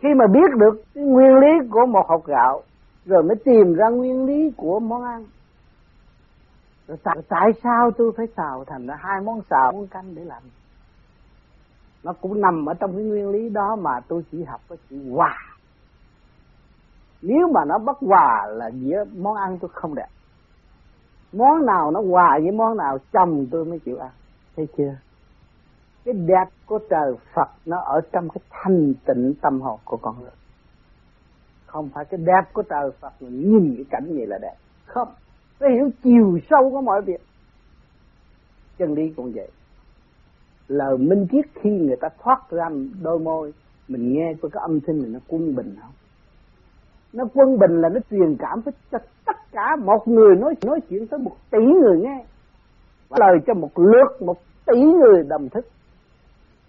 [0.00, 2.62] khi mà biết được nguyên lý của một hộp gạo
[3.04, 5.24] rồi mới tìm ra nguyên lý của món ăn.
[6.88, 10.24] Rồi tại, tại sao tôi phải xào thành ra hai món xào món canh để
[10.24, 10.42] làm?
[12.02, 15.10] Nó cũng nằm ở trong cái nguyên lý đó mà tôi chỉ học cái chữ
[15.10, 15.38] hòa.
[17.22, 20.08] Nếu mà nó bất hòa là dĩa món ăn tôi không đẹp.
[21.32, 24.10] Món nào nó hòa với món nào chồng tôi mới chịu ăn
[24.60, 24.94] thấy chưa?
[26.04, 30.14] Cái đẹp của trời Phật nó ở trong cái thanh tịnh tâm hồn của con
[30.20, 30.30] người.
[31.66, 34.54] Không phải cái đẹp của trời Phật là nhìn cái cảnh gì là đẹp.
[34.86, 35.08] Không
[35.58, 37.20] phải hiểu chiều sâu của mọi việc.
[38.78, 39.50] Chân lý cũng vậy.
[40.68, 42.68] Lời minh triết khi người ta thoát ra
[43.02, 43.52] đôi môi,
[43.88, 45.92] mình nghe có cái âm thanh này nó quân bình không?
[47.12, 50.80] Nó quân bình là nó truyền cảm với cho tất cả một người nói nói
[50.88, 52.24] chuyện tới một tỷ người nghe.
[53.10, 55.66] Lời cho một lượt, một tỷ người đồng thức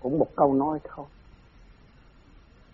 [0.02, 1.06] cũng một câu nói thôi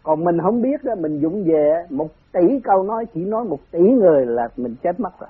[0.07, 3.59] còn mình không biết đó mình dụng về một tỷ câu nói, chỉ nói một
[3.71, 5.29] tỷ người là mình chết mất rồi.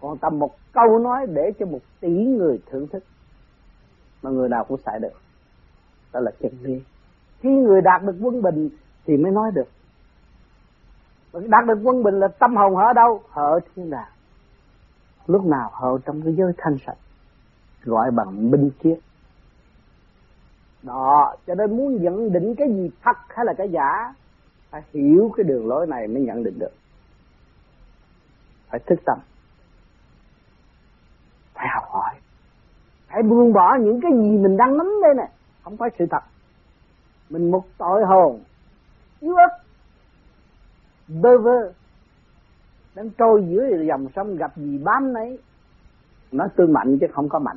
[0.00, 3.04] Còn tầm một câu nói để cho một tỷ người thưởng thức
[4.22, 5.12] mà người nào cũng xài được.
[6.12, 6.80] Đó là chân lý
[7.40, 8.68] khi người đạt được quân bình
[9.06, 9.68] thì mới nói được.
[11.32, 13.22] Đạt được quân bình là tâm hồn ở đâu?
[13.32, 14.10] Ở thiên đàng.
[15.26, 16.98] Lúc nào ở trong cái giới thanh sạch
[17.86, 18.98] gọi bằng minh triết
[20.82, 24.14] đó, cho nên muốn nhận định cái gì thật hay là cái giả,
[24.70, 26.72] phải hiểu cái đường lối này mới nhận định được.
[28.68, 29.18] Phải thức tâm.
[31.54, 32.14] Phải học hỏi.
[33.08, 35.28] Phải buông bỏ những cái gì mình đang nắm đây nè
[35.62, 36.22] không phải sự thật.
[37.30, 38.40] Mình một tội hồn.
[39.20, 39.58] Yếu ớt
[41.08, 41.72] bơ vơ.
[42.94, 45.38] Đang trôi dưới dòng sông gặp gì bám nấy.
[46.32, 47.56] Nó tương mạnh chứ không có mạnh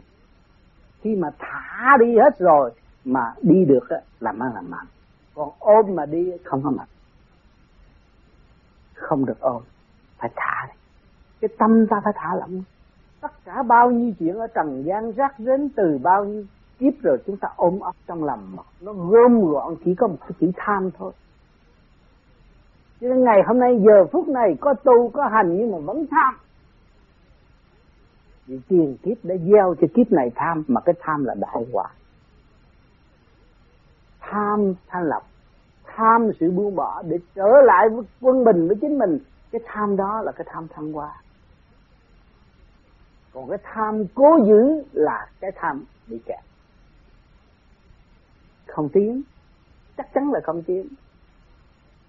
[1.01, 2.71] khi mà thả đi hết rồi
[3.05, 4.85] mà đi được á, là mang làm mạnh
[5.35, 6.87] còn ôm mà đi không có mạnh
[8.99, 9.61] không được ôm,
[10.17, 10.73] phải thả đi.
[11.41, 12.63] Cái tâm ta phải thả lỏng.
[13.21, 16.43] Tất cả bao nhiêu chuyện ở trần gian rác đến từ bao nhiêu
[16.79, 20.31] kiếp rồi chúng ta ôm ấp trong lòng nó gom gọn chỉ có một cái
[20.39, 21.11] chữ tham thôi.
[23.01, 26.05] Cho nên ngày hôm nay giờ phút này có tu có hành nhưng mà vẫn
[26.11, 26.35] tham
[28.49, 31.89] vì tiền kiếp đã gieo cho kiếp này tham, mà cái tham là đại quả
[34.19, 35.23] tham thanh lập.
[35.85, 39.19] Tham sự buông bỏ để trở lại với quân bình với chính mình.
[39.51, 41.21] Cái tham đó là cái tham thăng hoa.
[43.33, 46.39] Còn cái tham cố giữ là cái tham bị kẹt.
[48.67, 49.21] Không tiến.
[49.97, 50.87] Chắc chắn là không tiến.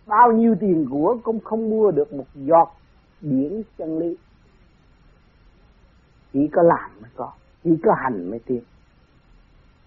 [0.06, 2.72] Bao nhiêu tiền của cũng không mua được một giọt
[3.20, 4.16] biển chân lý
[6.32, 7.32] chỉ có làm mới có,
[7.64, 8.62] chỉ có hành mới tiến.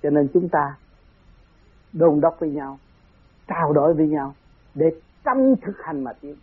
[0.04, 0.76] Cho nên chúng ta
[1.94, 2.78] đôn đốc với nhau,
[3.48, 4.34] trao đổi với nhau
[4.74, 4.86] để
[5.24, 6.36] tâm thực hành mà tiến.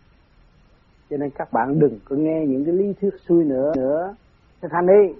[1.11, 4.15] Cho nên các bạn đừng có nghe những cái lý thuyết xuôi nữa nữa.
[4.61, 5.15] Thực hành đi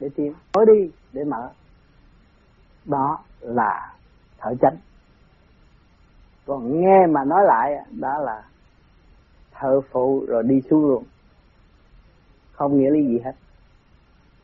[0.00, 1.50] để tiến, nói đi để mở.
[2.84, 3.94] Đó là
[4.38, 4.76] thở chánh.
[6.46, 8.42] Còn nghe mà nói lại đó là
[9.52, 11.04] thợ phụ rồi đi xuống luôn.
[12.52, 13.32] Không nghĩa lý gì hết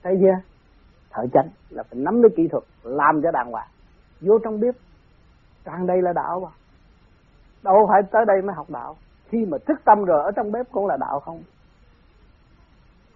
[0.02, 0.40] thấy chưa?
[1.10, 3.68] Thợ chánh là phải nắm lấy kỹ thuật, làm cho đàng hoàng.
[4.20, 4.74] Vô trong bếp
[5.64, 6.48] càng đây là đạo mà.
[7.62, 8.96] Đâu phải tới đây mới học đạo.
[9.28, 11.42] Khi mà thức tâm rồi ở trong bếp cũng là đạo không?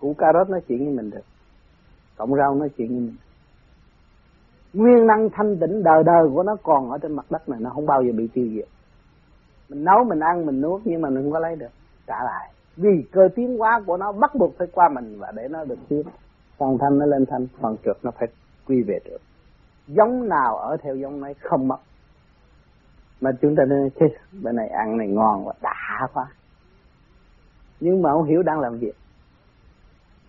[0.01, 1.25] Củ cà rốt nói chuyện với mình được.
[2.17, 3.17] Cộng rau nói chuyện với mình.
[4.73, 7.71] Nguyên năng thanh tịnh đời đời của nó còn ở trên mặt đất này, nó
[7.71, 8.69] không bao giờ bị tiêu diệt.
[9.69, 11.71] Mình nấu, mình ăn, mình nuốt, nhưng mà mình không có lấy được.
[12.07, 12.53] Trả lại.
[12.77, 15.79] Vì cơ tiến hóa của nó bắt buộc phải qua mình và để nó được
[15.89, 16.03] tiến
[16.59, 18.29] phần thanh nó lên thanh, phần trượt nó phải
[18.67, 19.19] quy về được
[19.89, 21.79] giống nào ở theo giống ấy không mất.
[23.21, 24.07] Mà chúng ta nói chứ
[24.43, 26.27] bên này ăn này ngon và đã quá.
[27.81, 28.95] Nhưng mà không hiểu đang làm việc.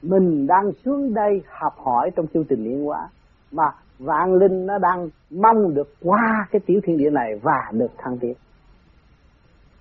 [0.01, 3.09] Mình đang xuống đây học hỏi trong chương trình liên hóa
[3.51, 3.63] mà
[3.99, 8.17] vạn linh nó đang mong được qua cái tiểu thiên địa này và được thăng
[8.17, 8.33] tiến.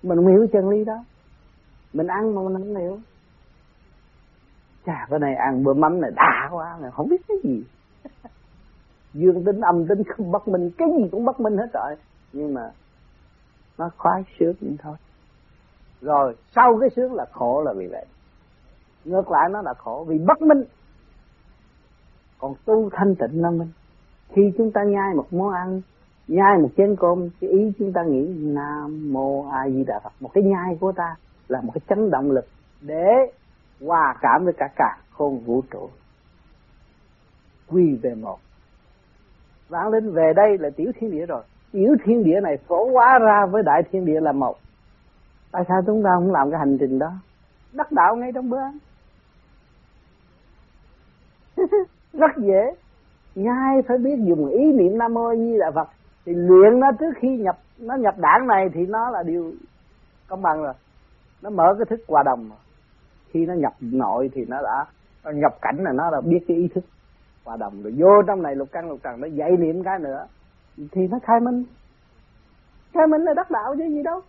[0.03, 1.03] Mình không hiểu chân lý đó.
[1.93, 2.99] Mình ăn mà mình không hiểu
[4.85, 7.63] chà cái này ăn bữa mắm này đã quá này không biết cái gì.
[9.13, 11.95] Dương tính, âm tính, không bất minh, cái gì cũng bất minh hết rồi.
[12.33, 12.71] Nhưng mà
[13.77, 14.95] nó khoái sướng vậy thôi.
[16.01, 18.05] Rồi, sau cái sướng là khổ là vì vậy.
[19.05, 20.63] Ngược lại, nó là khổ vì bất minh.
[22.39, 23.71] Còn tu thanh tịnh là minh
[24.29, 25.81] khi chúng ta nhai một món ăn,
[26.27, 30.13] nhai một chén cơm, cái ý chúng ta nghĩ, nam mô a di đà phật,
[30.19, 31.15] một cái nhai của ta
[31.47, 32.45] là một cái chấn động lực
[32.81, 33.09] để
[33.81, 35.89] hòa cảm với cả cả, không vũ trụ.
[37.67, 38.37] Quy về một.
[39.69, 41.43] Vãng linh về đây là tiểu thiên địa rồi.
[41.71, 44.55] Tiểu thiên địa này phổ hóa ra với đại thiên địa là một.
[45.51, 47.11] Tại sao chúng ta không làm cái hành trình đó?
[47.73, 48.77] Đắc đạo ngay trong bữa ăn
[52.13, 52.75] rất dễ.
[53.35, 55.89] Ngay phải biết dùng ý niệm nam mô như là phật.
[56.25, 59.51] Thì luyện nó trước khi nhập, nó nhập đảng này thì nó là điều
[60.27, 60.73] công bằng rồi.
[61.41, 62.57] Nó mở cái thức hòa đồng rồi
[63.31, 64.85] khi nó nhập nội thì nó đã,
[65.23, 66.83] nó nhập cảnh là nó đã biết cái ý thức.
[67.45, 70.25] Hòa đồng rồi, vô trong này lục căn lục trần, nó dạy niệm cái nữa.
[70.77, 71.63] Thì nó khai minh.
[72.93, 74.21] Khai minh là đắc đạo chứ gì đâu.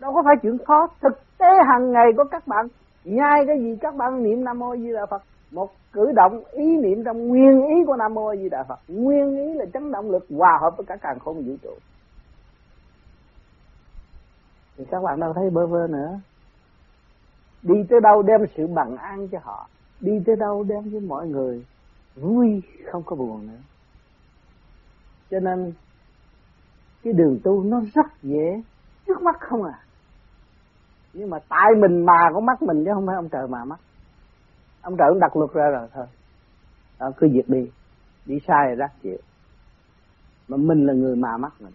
[0.00, 0.88] Đâu có phải chuyện khó.
[1.00, 2.66] Thực tế hàng ngày của các bạn,
[3.04, 5.22] nhai cái gì các bạn niệm nam mô di đà phật.
[5.52, 8.78] Một cử động ý niệm trong nguyên ý của nam mô di đà phật.
[8.88, 11.74] Nguyên ý là chấn động lực hòa hợp với cả càng khôn vũ trụ.
[14.76, 16.20] Thì các bạn đâu thấy bơ vơ nữa
[17.62, 19.68] đi tới đâu đem sự bằng an cho họ.
[20.00, 21.64] Đi tới đâu đem với mọi người.
[22.16, 23.58] Vui không có buồn nữa.
[25.30, 25.72] Cho nên
[27.02, 28.62] cái đường tu nó rất dễ.
[29.06, 29.78] Trước mắt không à.
[31.12, 33.80] Nhưng mà tại mình mà có mắt mình chứ không phải ông trời mà mắt.
[34.82, 36.06] Ông trời cũng đặt luật ra rồi thôi.
[37.00, 37.70] Đó, cứ việc đi.
[38.26, 39.18] Đi sai rồi rác chịu.
[40.48, 41.72] Mà mình là người mà mắt mình.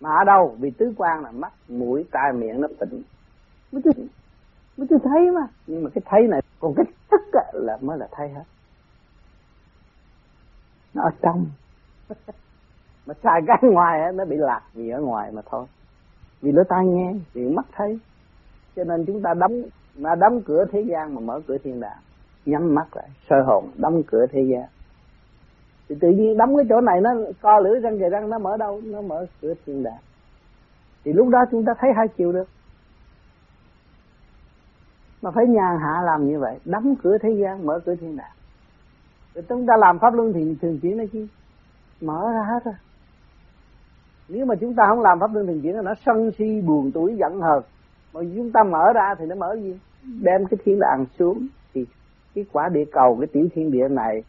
[0.00, 0.56] Mà ở đâu?
[0.60, 3.02] Vì tứ quan là mắt mũi tai miệng nó tỉnh.
[3.72, 3.82] Mới
[4.76, 5.46] mới tôi thấy mà.
[5.66, 7.20] Nhưng mà cái thấy này, còn cái thức
[7.52, 8.44] là mới là thấy hết.
[10.94, 11.46] Nó ở trong.
[13.06, 15.66] Mà xài cái ngoài nó bị lạc vì ở ngoài mà thôi.
[16.40, 17.98] Vì lỗ tai nghe, vì mắt thấy.
[18.76, 19.62] Cho nên chúng ta đóng,
[19.98, 21.98] mà đóng cửa thế gian mà mở cửa thiên đàng.
[22.46, 24.64] Nhắm mắt lại, sơ hồn, đóng cửa thế gian.
[25.88, 27.10] Thì tự nhiên đóng cái chỗ này, nó
[27.42, 28.80] co lưỡi răng kề răng, nó mở đâu?
[28.84, 30.00] Nó mở cửa thiên đàng.
[31.04, 32.48] Thì lúc đó chúng ta thấy hai chiều được
[35.22, 38.36] mà phải nhàn hạ làm như vậy, đóng cửa thế gian, mở cửa thiên đàng.
[39.34, 41.28] Rồi chúng ta làm pháp luân thì thường chuyển nó chi?
[42.00, 42.74] Mở ra hết rồi.
[44.28, 47.16] Nếu mà chúng ta không làm pháp luân thường chuyển, nó sân si, buồn tuổi,
[47.16, 47.62] giận hờn.
[48.12, 49.80] Mà chúng ta mở ra thì nó mở gì?
[50.22, 51.86] Đem cái thiên đàng xuống thì
[52.34, 54.22] cái quả địa cầu, cái tiểu thiên địa này,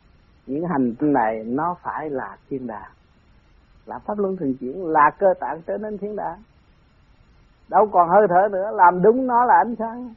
[0.45, 2.91] những hành tinh này, nó phải là thiên đàng.
[3.85, 6.37] Là pháp luân thường chuyển, là cơ tạng trở nên thiên đàng.
[7.69, 10.13] Đâu còn hơi thở nữa, làm đúng nó là ánh sáng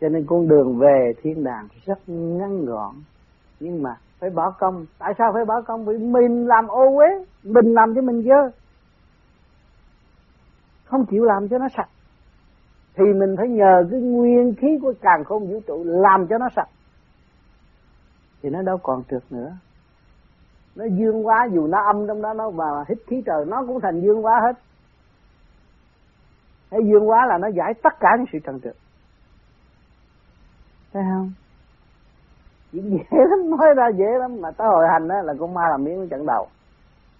[0.00, 2.94] cho nên con đường về thiên đàng rất ngắn gọn.
[3.60, 4.86] Nhưng mà phải bỏ công.
[4.98, 5.84] Tại sao phải bỏ công?
[5.84, 7.06] Vì mình làm ô uế.
[7.42, 8.50] Mình làm cho mình dơ.
[10.84, 11.88] Không chịu làm cho nó sạch.
[12.94, 16.48] Thì mình phải nhờ cái nguyên khí của càng không vũ trụ làm cho nó
[16.56, 16.68] sạch.
[18.42, 19.52] Thì nó đâu còn trượt nữa.
[20.76, 23.80] Nó dương quá, dù nó âm trong đó, nó mà hít khí trời, nó cũng
[23.80, 24.58] thành dương quá hết.
[26.70, 28.74] Hay dương quá là nó giải tất cả những sự trần trượt
[30.96, 31.32] phải không?
[32.72, 34.40] Chuyện dễ lắm nói ra dễ lắm.
[34.40, 36.46] Mà tới hồi hành đó là con ma làm miếng trận đầu.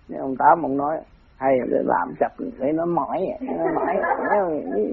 [0.09, 0.97] Nên ông tám ông nói
[1.37, 3.97] hay để làm chập để nó mỏi nó mỏi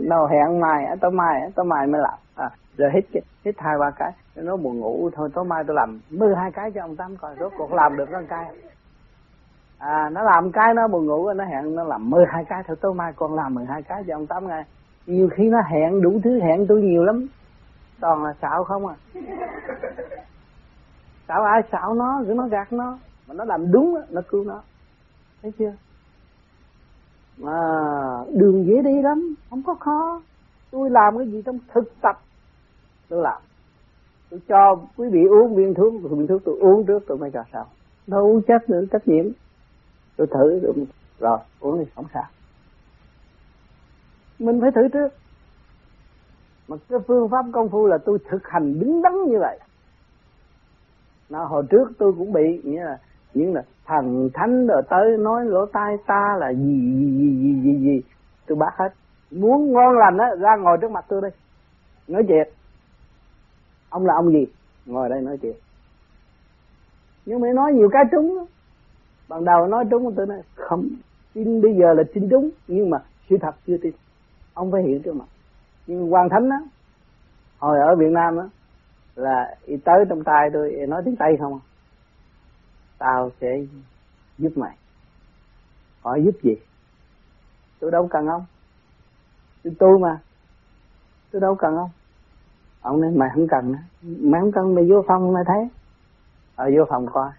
[0.03, 2.19] nó hẹn mai tối mai tối mai mới làm.
[2.35, 5.99] À, rồi hít hít hai ba cái nó buồn ngủ thôi tối mai tôi làm
[6.09, 8.45] mười hai cái cho ông tám coi rốt cuộc làm được con cái
[9.77, 12.77] à nó làm cái nó buồn ngủ nó hẹn nó làm mười hai cái thôi
[12.81, 14.63] tối mai con làm mười hai cái cho ông tám ngay
[15.05, 17.27] nhiều khi nó hẹn đủ thứ hẹn tôi nhiều lắm
[17.99, 18.95] toàn là xạo không à?
[21.27, 22.97] Xạo ai xạo nó cứ nó gạt nó.
[23.27, 24.61] Mà nó làm đúng nó cứu nó.
[25.41, 25.73] Thấy chưa?
[27.37, 27.59] Mà
[28.33, 30.21] đường dễ đi lắm không có khó.
[30.71, 32.19] Tôi làm cái gì trong thực tập
[33.09, 33.41] tôi làm.
[34.29, 37.43] Tôi cho quý vị uống viên thuốc viên thuốc tôi uống trước tôi mới cho
[37.53, 37.65] sao
[38.07, 39.25] đâu uống chết nữa trách nhiệm.
[40.15, 40.73] Tôi thử rồi,
[41.19, 42.25] rồi uống thì không sao.
[44.39, 45.09] Mình phải thử trước
[46.67, 49.59] mà cái phương pháp công phu là tôi thực hành đứng đắn như vậy.
[51.29, 52.97] Nó hồi trước tôi cũng bị, nghĩa là,
[53.33, 57.61] những là thần thánh rồi tới nói lỗ tai ta là gì gì gì gì
[57.61, 58.01] gì gì
[58.47, 58.89] tôi bác hết.
[59.31, 61.31] Muốn ngon lành á, ra ngồi trước mặt tôi đây
[62.07, 62.47] nói chuyện.
[63.89, 64.45] Ông là ông gì?
[64.85, 65.55] Ngồi đây nói chuyện.
[67.25, 68.45] Nhưng mà nói nhiều cái trúng.
[69.29, 70.89] Ban đầu nói trúng, tôi nói, không,
[71.33, 72.97] tin bây giờ là tin trúng, nhưng mà
[73.29, 73.93] sự thật chưa tin.
[74.53, 75.25] Ông phải hiểu trước mặt
[75.87, 76.57] quan thánh á,
[77.59, 78.45] hồi ở việt nam á,
[79.15, 79.55] là
[79.85, 81.63] tới trong tay tôi nói tiếng tây không à?
[83.03, 83.47] tao sẽ
[84.37, 84.77] giúp mày.
[86.01, 86.55] Hỏi giúp gì?
[87.79, 88.45] Tôi đâu cần ông.
[89.63, 90.19] Tôi tu mà.
[91.31, 91.89] Tôi đâu cần ông.
[92.81, 95.69] Ông nói, mày không cần mày không cần, mày vô phòng mày thấy.
[96.55, 97.31] Ở vô phòng coi.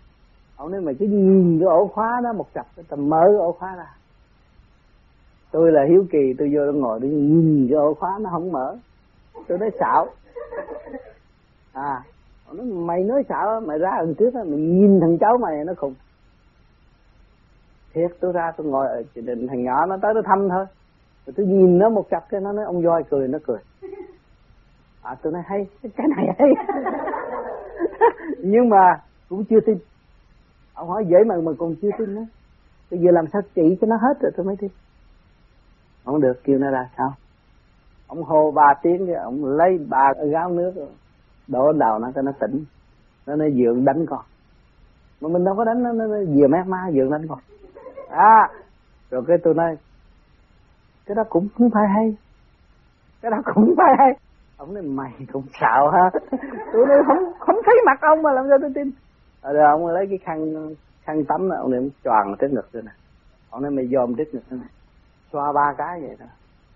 [0.56, 3.76] Ông nói, mày cứ nhìn cái ổ khóa đó một chập tầm mở ổ khóa
[3.76, 3.94] ra
[5.54, 8.52] tôi là hiếu kỳ, tôi vô đó ngồi, tôi nhìn cái ổ khóa nó không
[8.52, 8.76] mở.
[9.48, 10.06] Tôi nói, xạo.
[11.72, 12.02] À
[12.52, 15.94] nó mày nói xạo mày ra lần trước mày nhìn thằng cháu mày, nó khùng.
[17.92, 20.64] Thiệt, tôi ra tôi ngồi ở chỉ định thằng nhỏ nó tới, nó thăm thôi.
[21.26, 23.58] Rồi tôi nhìn nó một cặp cái nó nói, ông voi cười, nó cười.
[25.02, 26.48] À tôi nói, hay, cái này hay.
[28.38, 29.78] Nhưng mà cũng chưa tin.
[30.74, 32.26] Ông hỏi, dễ mà mà còn chưa tin nữa
[32.90, 34.70] bây giờ làm sao trị cho nó hết rồi tôi mới tin
[36.04, 37.14] không được kêu nó ra sao?
[38.06, 40.72] Ông hô ba tiếng cái ông lấy ba gáo nước
[41.48, 42.64] đổ đầu nó cho nó tỉnh.
[43.26, 44.24] Nó nó dượng đánh con.
[45.20, 47.38] Mà mình đâu có đánh nó nó, nó dìa mát má dượng đánh con.
[48.10, 48.48] À
[49.10, 49.76] rồi cái tôi nói
[51.06, 52.16] cái đó cũng không phải hay.
[53.22, 54.12] Cái đó cũng phải hay.
[54.56, 56.10] Ông nói mày cũng xạo ha.
[56.72, 58.90] Tôi nói không không thấy mặt ông mà làm sao tôi tin.
[59.40, 60.54] Ờ, rồi ông lấy cái khăn
[61.02, 62.92] khăn tắm ông này ông choàng trước ngực tôi nè.
[63.50, 64.68] Ông nói mày dòm trước ngực tôi này
[65.32, 66.26] xoa ba cái vậy đó.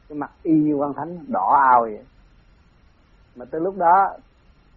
[0.09, 2.05] Cái mặt y như quan thánh đỏ ao vậy.
[3.37, 4.17] Mà tới lúc đó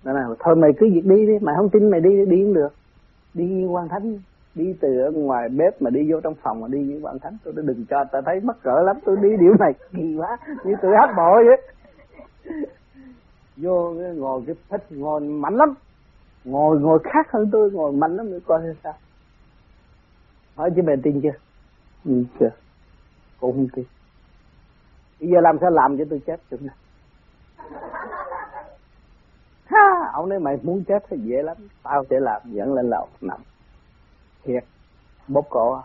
[0.03, 2.53] nên là thôi mày cứ việc đi đi mày không tin mày đi đi cũng
[2.53, 2.73] được.
[3.33, 4.19] Đi như quan thánh
[4.55, 7.37] đi từ ở ngoài bếp mà đi vô trong phòng mà đi như quan thánh
[7.43, 10.73] tôi đừng cho ta thấy mắc cỡ lắm tôi đi điều này kỳ quá như
[10.81, 11.61] tôi hát bội vậy.
[13.57, 15.73] Vô ngồi cái thích ngồi mạnh lắm.
[16.45, 18.93] Ngồi ngồi khác hơn tôi ngồi mạnh lắm nữa coi sao.
[20.55, 21.33] Hỏi chứ mày tin chưa?
[22.05, 22.49] Ừ, chưa?
[23.41, 23.85] Cũng không tin.
[25.19, 26.71] Bây giờ làm sao làm cho tôi chết được nè
[29.65, 31.57] ha, ông nói mày muốn chết thì dễ lắm.
[31.83, 33.39] Tao sẽ làm dẫn lên lầu nằm.
[34.43, 34.63] Thiệt,
[35.27, 35.83] bóp cổ à.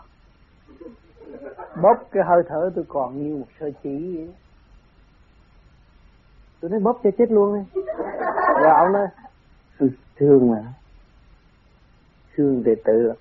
[1.81, 4.33] bóp cái hơi thở tôi còn như một sơ chỉ vậy.
[6.59, 7.81] Tôi nói bóp cho chết luôn đi.
[8.61, 9.07] Rồi ông nói,
[9.79, 10.73] tôi thương mà.
[12.35, 13.13] Thương đệ tử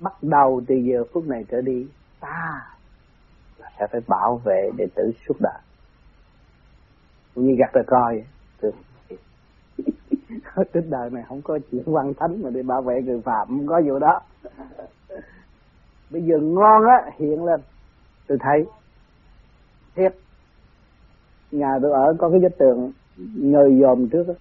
[0.00, 1.86] bắt đầu từ giờ phút này trở đi,
[2.20, 2.73] ta
[3.78, 5.60] sẽ phải bảo vệ đệ tử suốt đời.
[7.34, 8.24] Cũng như gặt ra coi
[10.72, 13.66] trên đời này không có chuyện văn thánh mà để bảo vệ người phạm không
[13.66, 14.20] có vụ đó.
[16.10, 17.60] Bây giờ ngon á hiện lên.
[18.26, 18.66] Tôi thấy
[19.94, 20.14] thiệt.
[21.50, 22.92] Nhà tôi ở có cái vách tường
[23.36, 24.34] ngời dòm trước đó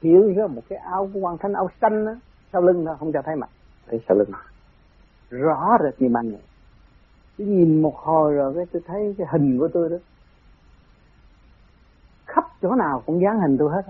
[0.00, 2.12] hiểu ra một cái áo của quan thánh áo xanh đó
[2.52, 3.50] sau lưng nó không cho thấy mặt.
[3.86, 4.30] Thấy sau lưng.
[5.30, 6.40] Rõ rệt như ban ngày
[7.38, 9.96] tôi nhìn một hồi rồi cái tôi thấy cái hình của tôi đó,
[12.26, 13.82] khắp chỗ nào cũng dán hình tôi hết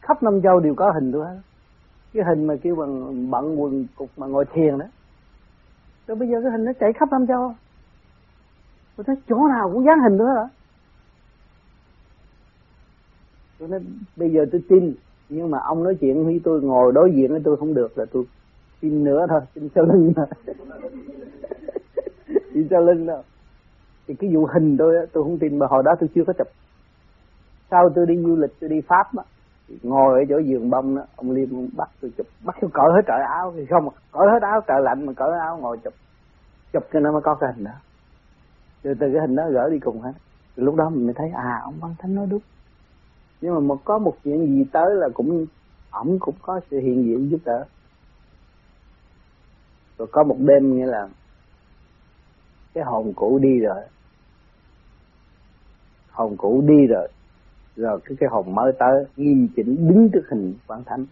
[0.00, 1.40] khắp năm châu đều có hình tôi hết
[2.14, 4.86] cái hình mà kêu bằng bận quần cục mà ngồi thiền đó.
[6.06, 7.54] Rồi bây giờ cái hình nó chạy khắp năm châu.
[8.96, 10.48] Tôi thấy chỗ nào cũng dán hình tôi hết
[13.58, 13.80] tôi nói,
[14.16, 14.94] bây giờ tôi tin,
[15.28, 18.04] nhưng mà ông nói chuyện với tôi, ngồi đối diện với tôi không được là
[18.12, 18.24] tôi
[18.80, 20.26] tin nữa thôi, tin sau lưng thôi
[22.56, 23.22] tin sau lưng đâu
[24.06, 26.46] thì cái vụ hình tôi tôi không tin, mà hồi đó tôi chưa có chụp.
[27.70, 29.24] Sau tôi đi du lịch, tôi đi pháp á
[29.82, 32.26] ngồi ở chỗ giường bông đó ông liêm bắt tôi chụp.
[32.44, 35.28] Bắt tôi cởi hết trời áo, thì không, cởi hết áo trời lạnh mà cởi
[35.40, 35.94] áo ngồi chụp.
[36.72, 37.70] Chụp cho nó mới có cái hình đó.
[38.82, 40.12] Từ từ cái hình đó gỡ đi cùng hết.
[40.56, 42.42] Lúc đó mình mới thấy à ông văn thánh nói đúng.
[43.40, 45.46] Nhưng mà một, có một chuyện gì tới là cũng,
[45.90, 47.64] ổng cũng có sự hiện diện giúp đỡ.
[49.98, 51.08] Rồi có một đêm nghĩa là
[52.76, 53.82] cái hồn cũ đi rồi.
[56.10, 57.08] Hồn cũ đi rồi.
[57.76, 61.06] Rồi cái cái hồn mới tới, nghiêm chỉnh đứng trước hình quan thánh.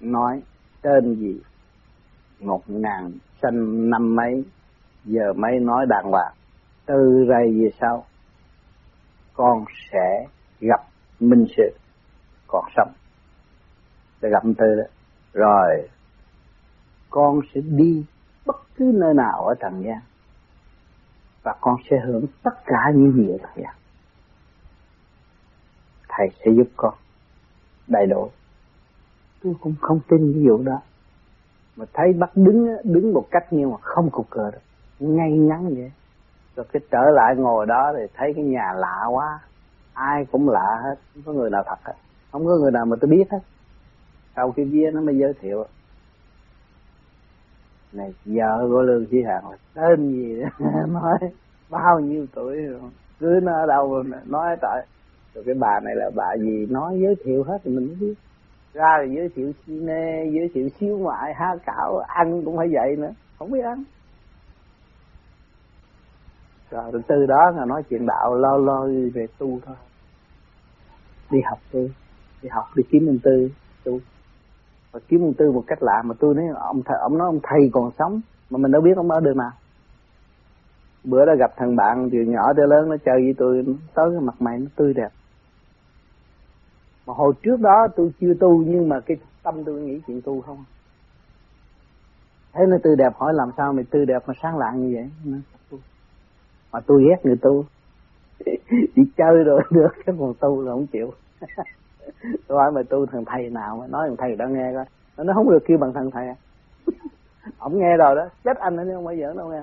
[0.00, 0.42] Nói,
[0.82, 1.40] tên gì?
[2.38, 3.12] Ngột ngàn
[3.42, 4.44] sanh năm mấy?
[5.04, 6.34] Giờ mấy nói đàng hoàng.
[6.86, 8.04] Từ đây về sau,
[9.34, 10.26] con sẽ
[10.60, 10.80] gặp
[11.20, 11.78] minh sự,
[12.46, 12.92] còn sống.
[14.22, 14.84] Sẽ gặp từ đó.
[15.32, 15.88] Rồi,
[17.10, 18.04] con sẽ đi
[18.50, 20.00] bất cứ nơi nào ở trần gian,
[21.42, 23.74] và con sẽ hưởng tất cả những gì ở trần gian.
[26.08, 26.94] Thầy sẽ giúp con
[27.86, 28.30] đầy đủ
[29.42, 30.80] tôi cũng không tin ví dụ đó.
[31.76, 34.58] Mà thấy bắt đứng đứng một cách nhưng mà không cục cờ được.
[34.98, 35.92] Ngay ngắn vậy.
[36.56, 39.38] Rồi cái trở lại ngồi đó thì thấy cái nhà lạ quá.
[39.92, 40.94] Ai cũng lạ hết.
[41.14, 41.94] Không có người nào thật hết.
[42.32, 43.38] Không có người nào mà tôi biết hết.
[44.36, 45.64] Sau khi bia nó mới giới thiệu
[47.92, 50.48] này vợ của lương chí hằng là tên gì đó?
[50.86, 51.18] Nói
[51.70, 52.80] bao nhiêu tuổi rồi?
[53.20, 54.86] Cứ nó ở đâu nói tại
[55.34, 56.66] rồi cái bà này là bà gì?
[56.70, 58.14] Nói giới thiệu hết thì mình mới biết.
[58.72, 62.96] Ra rồi giới thiệu cine giới thiệu xíu ngoại ha cảo ăn cũng phải vậy
[62.96, 63.84] nữa không biết ăn.
[66.70, 69.76] Rồi từ đó là nói chuyện đạo lo lo về tu thôi.
[71.30, 71.80] Đi học tu
[72.42, 73.50] đi học đi kiếm ông tư
[73.84, 74.00] tu
[74.92, 77.40] và kiếm ông tư một cách lạ mà tôi nói, ông thầy ông nói ông
[77.42, 78.20] thầy còn sống,
[78.50, 79.50] mà mình đâu biết ông ở đời mà
[81.04, 83.64] bữa đó gặp thằng bạn từ nhỏ tới lớn, nó chơi với tôi
[83.94, 85.08] tới cái mặt mày nó tươi đẹp.
[87.06, 90.40] Mà hồi trước đó tôi chưa tu, nhưng mà cái tâm tôi nghĩ chuyện tu
[90.40, 90.64] không.
[92.52, 95.40] Thấy nó tươi đẹp, hỏi làm sao mày tươi đẹp mà sáng lạng như vậy?
[96.72, 97.64] Mà tôi ghét người tu.
[98.96, 101.10] Đi chơi rồi được, cái còn tu là không chịu.
[102.48, 104.84] tôi hỏi mày tu thằng thầy nào mà nói thằng thầy đã nghe coi.
[105.26, 106.26] Nó không được kêu bằng thằng thầy.
[106.26, 106.34] À
[107.58, 109.62] ông nghe rồi đó, chết anh nữa không bao giờ đâu nghe.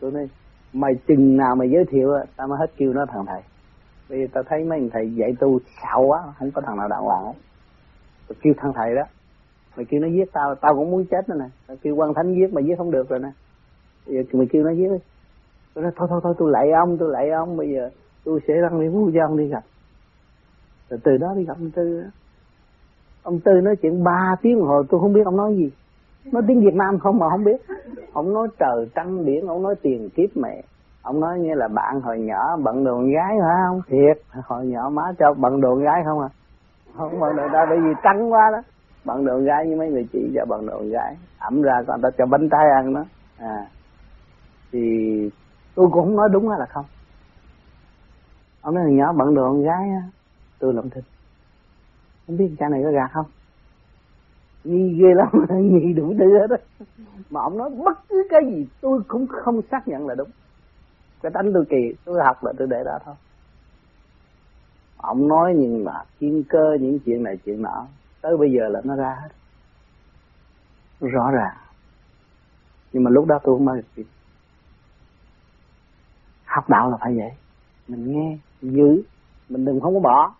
[0.00, 0.28] Tôi nói,
[0.72, 3.42] mày chừng nào mày giới thiệu tao mới hết kêu nó thằng thầy.
[4.08, 7.02] Vì tao thấy mấy thằng thầy dạy tu xạo quá, không có thằng nào đàng
[7.02, 7.32] hoàng hết.
[8.28, 9.02] Tôi kêu thằng thầy đó,
[9.76, 11.46] mày kêu nó giết tao tao cũng muốn chết nữa nè.
[11.66, 13.28] Tao kêu quan thánh giết mà giết không được rồi nè.
[14.06, 14.98] Bây giờ mày kêu nó giết đi.
[15.74, 17.90] Tôi nói, thôi thôi thôi, tôi lạy ông, tôi lạy ông, bây giờ
[18.24, 19.62] tôi sẽ đăng đi phú cho ông đi gặp
[20.92, 22.02] rồi từ đó đi gặp ông tư
[23.22, 25.70] ông tư nói chuyện ba tiếng hồi, tôi không biết ông nói gì.
[26.32, 27.56] Nói tiếng việt nam không mà không biết.
[28.12, 30.62] Ông nói trời trăng biển, ông nói tiền kiếp mẹ.
[31.02, 34.90] Ông nói như là bạn hồi nhỏ, bận đồ gái phải không thiệt, hồi nhỏ
[34.90, 36.28] má cho bận đồ gái không à?
[36.96, 38.62] Không bận đồ gái bởi vì trắng quá đó.
[39.04, 41.16] Bận đồ gái như mấy người chị cho bận đồ gái.
[41.38, 43.04] Ẩm ra còn ta cho bánh trái ăn đó.
[43.38, 43.66] À
[44.72, 44.80] thì
[45.74, 46.84] tôi cũng không nói đúng hay là không.
[48.62, 50.02] Ông nói hồi nhỏ bận đồ con gái á
[50.62, 51.04] tôi làm thịt.
[52.26, 53.26] Không biết cha này có gạt không?
[54.64, 55.28] Nghi ghê lắm,
[55.60, 56.56] nghi đủ thứ hết đó
[57.30, 60.30] mà ông nói bất cứ cái gì tôi cũng không xác nhận là đúng.
[61.22, 63.14] Cái tánh tôi kỳ tôi học là tôi để đó thôi.
[64.96, 67.86] Ông nói nhưng mà thiên cơ những chuyện này, chuyện nọ,
[68.20, 69.28] tới bây giờ là nó ra hết.
[71.00, 71.56] Rõ ràng.
[72.92, 74.02] Nhưng mà lúc đó tôi không bao giờ
[76.44, 77.30] học đạo là phải vậy.
[77.88, 79.02] Mình nghe giữ,
[79.48, 80.34] mình đừng không có bỏ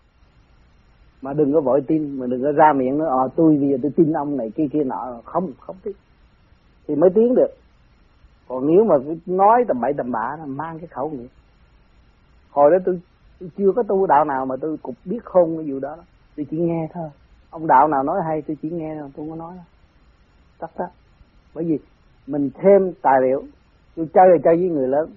[1.23, 3.07] mà đừng có vội tin mà đừng có ra miệng nữa.
[3.09, 5.21] ờ tôi bây giờ tôi tin ông này kia kia nọ.
[5.25, 5.93] Không không tin
[6.87, 7.51] thì mới tiến được.
[8.47, 8.95] Còn nếu mà
[9.25, 11.29] nói tầm bậy tầm bạ là mang cái khẩu nghiệp
[12.53, 13.01] hồi đó tôi,
[13.39, 15.97] tôi chưa có tu đạo nào mà tôi cũng biết không cái vụ đó.
[16.37, 17.09] Tôi chỉ nghe thôi.
[17.49, 19.65] Ông đạo nào nói hay tôi chỉ nghe thôi tôi không có nói đâu.
[20.59, 20.85] Tắt đó.
[21.55, 21.79] Bởi vì
[22.27, 23.43] mình thêm tài liệu.
[23.95, 25.09] Tôi chơi là chơi với người lớn.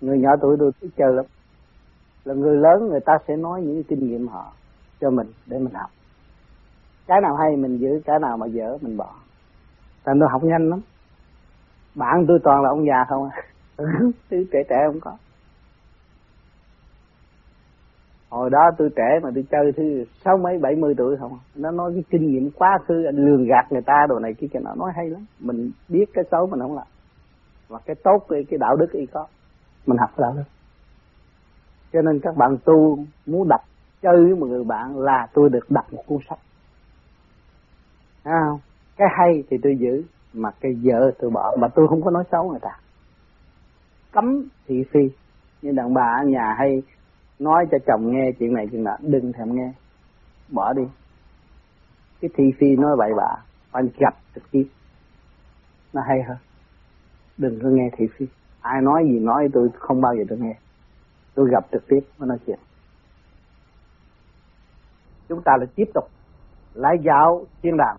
[0.00, 1.24] Người nhỏ tuổi tôi thích chơi lắm.
[2.24, 4.52] Là người lớn người ta sẽ nói những kinh nghiệm họ
[5.04, 5.90] cho mình để mình học.
[7.06, 9.14] Cái nào hay mình giữ cái nào mà dở mình bỏ.
[10.04, 10.80] Thành tôi học nhanh lắm.
[11.94, 13.42] Bạn tôi toàn là ông già không à.
[14.30, 15.16] Thứ trẻ trẻ không có.
[18.30, 21.40] Hồi đó tôi trẻ mà tôi chơi thứ sáu mấy bảy mươi tuổi không à.
[21.54, 24.46] nó nói cái kinh nghiệm quá khứ anh lường gạt người ta đồ này kia
[24.52, 25.26] cái nó nói hay lắm.
[25.40, 26.86] Mình biết cái xấu mình không làm.
[27.68, 29.26] Và cái tốt cái, cái đạo đức y có.
[29.86, 30.44] Mình học đạo đức.
[31.92, 33.60] Cho nên các bạn tu muốn đặt
[34.04, 36.38] chơi với một người bạn là tôi được đặt một cuốn sách.
[38.24, 38.60] Thấy không?
[38.96, 40.02] Cái hay thì tôi giữ,
[40.32, 41.56] mà cái dở tôi bỏ.
[41.60, 42.70] Mà tôi không có nói xấu người ta.
[44.12, 45.00] Cấm thị phi.
[45.62, 46.82] Như đàn bà ở nhà hay
[47.38, 49.72] nói cho chồng nghe chuyện này, chuyện nọ, đừng thèm nghe.
[50.48, 50.82] Bỏ đi.
[52.20, 54.68] Cái thị phi nói bậy bạ, phải gặp trực tiếp.
[55.92, 56.36] Nó hay hơn.
[57.38, 58.26] Đừng có nghe thị phi.
[58.60, 60.56] Ai nói gì nói, tôi không bao giờ được nghe.
[61.34, 62.58] Tôi gặp trực tiếp, mới nói chuyện
[65.34, 66.04] chúng ta lại tiếp tục
[66.74, 67.96] lại dạo thiên đàng.